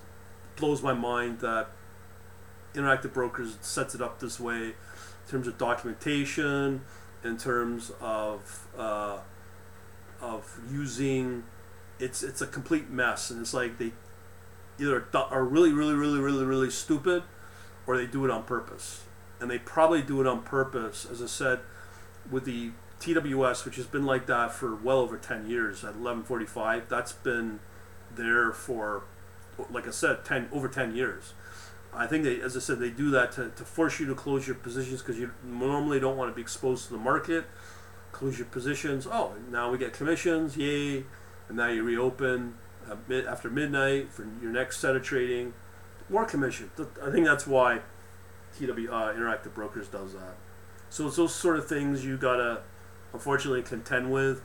blows 0.56 0.82
my 0.82 0.94
mind 0.94 1.40
that 1.40 1.68
Interactive 2.74 3.12
Brokers 3.12 3.56
sets 3.60 3.94
it 3.94 4.02
up 4.02 4.20
this 4.20 4.38
way 4.38 4.66
in 4.66 5.30
terms 5.30 5.46
of 5.46 5.56
documentation, 5.58 6.82
in 7.24 7.36
terms 7.36 7.92
of 8.00 8.66
uh, 8.76 9.18
of 10.20 10.60
using. 10.70 11.44
It's 11.98 12.22
it's 12.22 12.42
a 12.42 12.46
complete 12.46 12.90
mess, 12.90 13.30
and 13.30 13.40
it's 13.40 13.54
like 13.54 13.78
they 13.78 13.92
either 14.78 15.06
are 15.14 15.44
really 15.44 15.72
really 15.72 15.94
really 15.94 16.20
really 16.20 16.44
really 16.44 16.70
stupid, 16.70 17.22
or 17.86 17.96
they 17.96 18.06
do 18.06 18.24
it 18.24 18.30
on 18.30 18.42
purpose 18.42 19.02
and 19.40 19.50
they 19.50 19.58
probably 19.58 20.02
do 20.02 20.20
it 20.20 20.26
on 20.26 20.42
purpose. 20.42 21.06
As 21.10 21.22
I 21.22 21.26
said, 21.26 21.60
with 22.30 22.44
the 22.44 22.70
TWS, 23.00 23.64
which 23.64 23.76
has 23.76 23.86
been 23.86 24.06
like 24.06 24.26
that 24.26 24.52
for 24.52 24.74
well 24.74 24.98
over 24.98 25.16
10 25.16 25.48
years 25.48 25.84
at 25.84 25.96
1145, 25.96 26.88
that's 26.88 27.12
been 27.12 27.60
there 28.14 28.52
for, 28.52 29.04
like 29.70 29.86
I 29.86 29.90
said, 29.90 30.24
10 30.24 30.48
over 30.52 30.68
10 30.68 30.94
years. 30.94 31.34
I 31.92 32.06
think 32.06 32.24
they, 32.24 32.40
as 32.40 32.56
I 32.56 32.60
said, 32.60 32.78
they 32.78 32.90
do 32.90 33.10
that 33.10 33.32
to, 33.32 33.50
to 33.50 33.64
force 33.64 33.98
you 33.98 34.06
to 34.06 34.14
close 34.14 34.46
your 34.46 34.56
positions 34.56 35.00
because 35.00 35.18
you 35.18 35.32
normally 35.42 35.98
don't 35.98 36.16
want 36.16 36.30
to 36.30 36.34
be 36.34 36.42
exposed 36.42 36.86
to 36.86 36.92
the 36.92 36.98
market. 36.98 37.46
Close 38.12 38.38
your 38.38 38.46
positions. 38.46 39.06
Oh, 39.10 39.34
now 39.50 39.70
we 39.70 39.78
get 39.78 39.92
commissions, 39.92 40.56
yay! 40.56 41.04
And 41.48 41.56
now 41.56 41.68
you 41.68 41.82
reopen 41.82 42.54
after 43.28 43.50
midnight 43.50 44.12
for 44.12 44.26
your 44.42 44.52
next 44.52 44.78
set 44.78 44.94
of 44.94 45.02
trading. 45.02 45.54
More 46.08 46.24
commission. 46.24 46.70
I 47.02 47.10
think 47.10 47.26
that's 47.26 47.46
why 47.46 47.80
TW 48.56 48.88
uh, 48.90 49.12
Interactive 49.12 49.54
Brokers 49.54 49.88
does 49.88 50.12
that. 50.12 50.36
So 50.88 51.06
it's 51.08 51.16
those 51.16 51.34
sort 51.34 51.58
of 51.58 51.66
things 51.66 52.04
you 52.04 52.16
gotta 52.16 52.62
unfortunately 53.12 53.62
contend 53.62 54.12
with. 54.12 54.42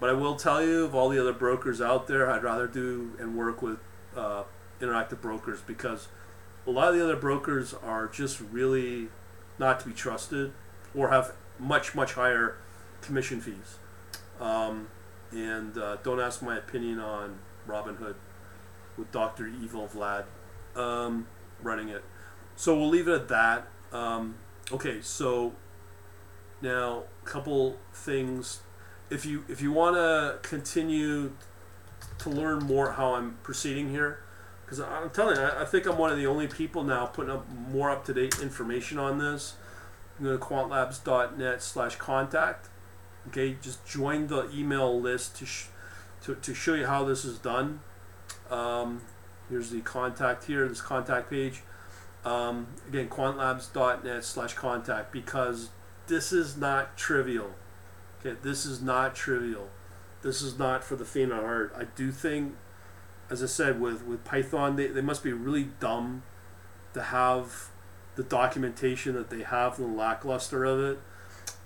But 0.00 0.10
I 0.10 0.12
will 0.14 0.36
tell 0.36 0.62
you, 0.64 0.84
of 0.84 0.94
all 0.94 1.08
the 1.08 1.20
other 1.20 1.32
brokers 1.32 1.80
out 1.80 2.08
there, 2.08 2.30
I'd 2.30 2.42
rather 2.42 2.66
do 2.66 3.12
and 3.18 3.36
work 3.36 3.62
with 3.62 3.78
uh, 4.16 4.44
interactive 4.80 5.20
brokers 5.20 5.60
because 5.60 6.08
a 6.66 6.70
lot 6.70 6.88
of 6.88 6.96
the 6.96 7.04
other 7.04 7.16
brokers 7.16 7.74
are 7.74 8.06
just 8.06 8.40
really 8.40 9.08
not 9.58 9.80
to 9.80 9.88
be 9.88 9.94
trusted 9.94 10.52
or 10.94 11.10
have 11.10 11.32
much 11.58 11.94
much 11.94 12.14
higher 12.14 12.56
commission 13.00 13.40
fees. 13.40 13.78
Um, 14.40 14.88
and 15.30 15.76
uh, 15.76 15.96
don't 16.02 16.20
ask 16.20 16.42
my 16.42 16.56
opinion 16.56 16.98
on 16.98 17.38
Robinhood 17.68 18.14
with 18.96 19.10
Dr. 19.10 19.48
Evil 19.48 19.88
Vlad 19.88 20.24
um, 20.76 21.26
running 21.62 21.88
it. 21.88 22.04
So 22.56 22.76
we'll 22.76 22.88
leave 22.88 23.08
it 23.08 23.14
at 23.14 23.28
that. 23.28 23.68
Um, 23.92 24.36
okay, 24.70 25.00
so 25.00 25.52
now 26.60 27.04
a 27.22 27.26
couple 27.26 27.76
things. 27.92 28.60
If 29.10 29.26
you 29.26 29.44
if 29.48 29.60
you 29.60 29.72
want 29.72 29.96
to 29.96 30.38
continue 30.48 31.32
to 32.18 32.30
learn 32.30 32.60
more 32.60 32.92
how 32.92 33.14
I'm 33.14 33.38
proceeding 33.42 33.90
here, 33.90 34.20
because 34.64 34.80
I'm 34.80 35.10
telling 35.10 35.36
you, 35.36 35.42
I, 35.42 35.62
I 35.62 35.64
think 35.64 35.86
I'm 35.86 35.98
one 35.98 36.10
of 36.10 36.16
the 36.16 36.26
only 36.26 36.46
people 36.46 36.82
now 36.84 37.06
putting 37.06 37.32
up 37.32 37.46
more 37.70 37.90
up 37.90 38.04
to 38.06 38.14
date 38.14 38.38
information 38.40 38.98
on 38.98 39.18
this. 39.18 39.54
Go 40.22 40.36
to 40.36 40.42
quantlabs.net 40.42 41.62
slash 41.62 41.96
contact. 41.96 42.68
Okay, 43.28 43.56
just 43.60 43.84
join 43.86 44.28
the 44.28 44.48
email 44.54 45.00
list 45.00 45.36
to, 45.36 45.46
sh- 45.46 45.66
to, 46.22 46.34
to 46.36 46.54
show 46.54 46.74
you 46.74 46.86
how 46.86 47.04
this 47.04 47.24
is 47.24 47.38
done. 47.38 47.80
Um, 48.50 49.00
here's 49.48 49.70
the 49.70 49.80
contact 49.80 50.44
here, 50.44 50.68
this 50.68 50.82
contact 50.82 51.30
page. 51.30 51.62
Um, 52.24 52.68
again, 52.88 53.08
quantlabs.net 53.08 54.24
slash 54.24 54.54
contact 54.54 55.12
because 55.12 55.70
this 56.06 56.32
is 56.32 56.56
not 56.56 56.96
trivial. 56.96 57.50
Okay, 58.20 58.38
this 58.42 58.64
is 58.64 58.80
not 58.80 59.14
trivial. 59.14 59.68
This 60.24 60.40
is 60.40 60.58
not 60.58 60.82
for 60.82 60.96
the 60.96 61.04
faint 61.04 61.32
of 61.32 61.42
heart. 61.42 61.74
I 61.76 61.84
do 61.84 62.10
think, 62.10 62.54
as 63.28 63.42
I 63.42 63.46
said, 63.46 63.78
with, 63.78 64.04
with 64.04 64.24
Python, 64.24 64.76
they, 64.76 64.86
they 64.86 65.02
must 65.02 65.22
be 65.22 65.34
really 65.34 65.68
dumb 65.80 66.22
to 66.94 67.02
have 67.02 67.68
the 68.16 68.22
documentation 68.22 69.14
that 69.16 69.28
they 69.28 69.42
have 69.42 69.78
and 69.78 69.92
the 69.92 69.98
lackluster 69.98 70.64
of 70.64 70.80
it. 70.80 70.98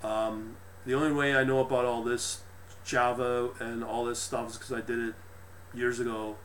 Um, 0.03 0.57
the 0.85 0.93
only 0.93 1.13
way 1.13 1.35
I 1.35 1.45
know 1.45 1.59
about 1.59 1.85
all 1.85 2.03
this 2.03 2.41
Java 2.83 3.51
and 3.59 3.81
all 3.81 4.03
this 4.03 4.19
stuff 4.19 4.49
is 4.49 4.57
because 4.57 4.73
I 4.73 4.81
did 4.81 4.99
it 4.99 5.15
years 5.73 6.01
ago, 6.01 6.35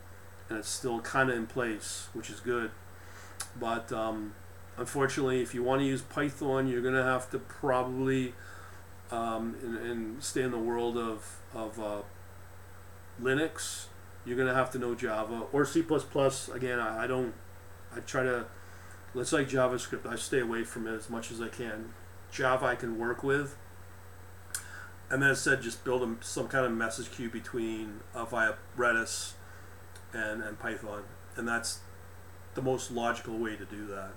and 0.48 0.57
it's 0.57 0.68
still 0.68 1.00
kind 1.00 1.31
of 1.31 1.37
in 1.37 1.48
place, 1.48 2.09
which 2.12 2.31
is 2.31 2.38
good. 2.38 2.70
But 3.59 3.90
um, 3.92 4.35
unfortunately, 4.77 5.42
if 5.42 5.53
you 5.53 5.64
want 5.64 5.81
to 5.81 5.87
use 5.87 6.03
Python, 6.03 6.68
you're 6.68 6.83
going 6.83 6.94
to 6.94 7.03
have 7.03 7.29
to 7.31 7.40
probably 7.40 8.35
um, 9.11 9.57
and, 9.62 9.77
and 9.79 10.23
stay 10.23 10.43
in 10.43 10.51
the 10.51 10.59
world 10.59 10.97
of, 10.97 11.40
of 11.55 11.79
uh, 11.81 12.03
Linux. 13.21 13.87
You're 14.25 14.37
going 14.37 14.49
to 14.49 14.55
have 14.55 14.71
to 14.73 14.79
know 14.79 14.95
Java 14.95 15.45
or 15.53 15.64
C++. 15.64 15.81
Again, 15.81 16.81
I, 16.81 17.05
I 17.05 17.07
don't, 17.07 17.35
I 17.95 18.01
try 18.01 18.23
to, 18.23 18.47
let's 19.12 19.33
like 19.33 19.49
JavaScript, 19.49 20.07
I 20.07 20.17
stay 20.17 20.40
away 20.40 20.64
from 20.64 20.87
it 20.87 20.95
as 20.95 21.11
much 21.11 21.31
as 21.31 21.40
I 21.40 21.49
can. 21.49 21.93
Java 22.31 22.67
I 22.67 22.75
can 22.75 22.99
work 22.99 23.23
with. 23.23 23.57
And 25.11 25.23
then 25.23 25.31
I 25.31 25.35
said 25.35 25.61
just 25.61 25.85
build 25.85 26.03
a, 26.03 26.25
some 26.25 26.49
kind 26.49 26.64
of 26.64 26.73
message 26.73 27.11
queue 27.11 27.31
between 27.31 28.01
uh, 28.14 28.25
via 28.25 28.55
Redis 28.77 29.35
and, 30.12 30.43
and 30.43 30.59
Python. 30.59 31.05
And 31.37 31.47
that's 31.47 31.81
the 32.55 32.62
most 32.62 32.90
logical 32.90 33.38
way 33.38 33.57
to 33.57 33.64
do 33.64 33.87
that. 33.88 34.12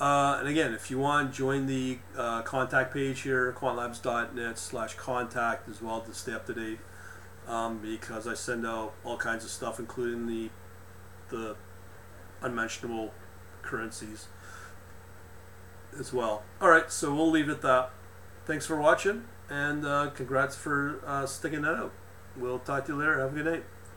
Uh, 0.00 0.38
and 0.38 0.48
again, 0.48 0.72
if 0.72 0.90
you 0.90 0.98
want, 0.98 1.32
join 1.32 1.66
the 1.66 1.98
uh, 2.16 2.40
contact 2.42 2.94
page 2.94 3.20
here, 3.20 3.52
quantlabs.net 3.52 4.58
slash 4.58 4.94
contact 4.94 5.68
as 5.68 5.82
well 5.82 6.00
to 6.00 6.14
stay 6.14 6.32
up 6.32 6.46
to 6.46 6.54
date. 6.54 6.78
Um, 7.46 7.78
because 7.78 8.26
I 8.28 8.34
send 8.34 8.66
out 8.66 8.94
all 9.04 9.16
kinds 9.16 9.44
of 9.44 9.50
stuff, 9.50 9.78
including 9.78 10.26
the 10.26 10.50
the 11.30 11.56
unmentionable 12.42 13.12
currencies 13.62 14.26
as 15.98 16.12
well. 16.12 16.42
All 16.60 16.68
right, 16.68 16.90
so 16.92 17.14
we'll 17.14 17.30
leave 17.30 17.48
it 17.48 17.52
at 17.52 17.62
that. 17.62 17.90
Thanks 18.46 18.66
for 18.66 18.76
watching, 18.76 19.24
and 19.48 19.84
uh, 19.84 20.10
congrats 20.14 20.54
for 20.54 21.00
uh, 21.04 21.26
sticking 21.26 21.62
that 21.62 21.74
out. 21.74 21.92
We'll 22.36 22.58
talk 22.58 22.86
to 22.86 22.92
you 22.92 22.98
later. 22.98 23.20
Have 23.20 23.32
a 23.32 23.42
good 23.42 23.52
night. 23.52 23.64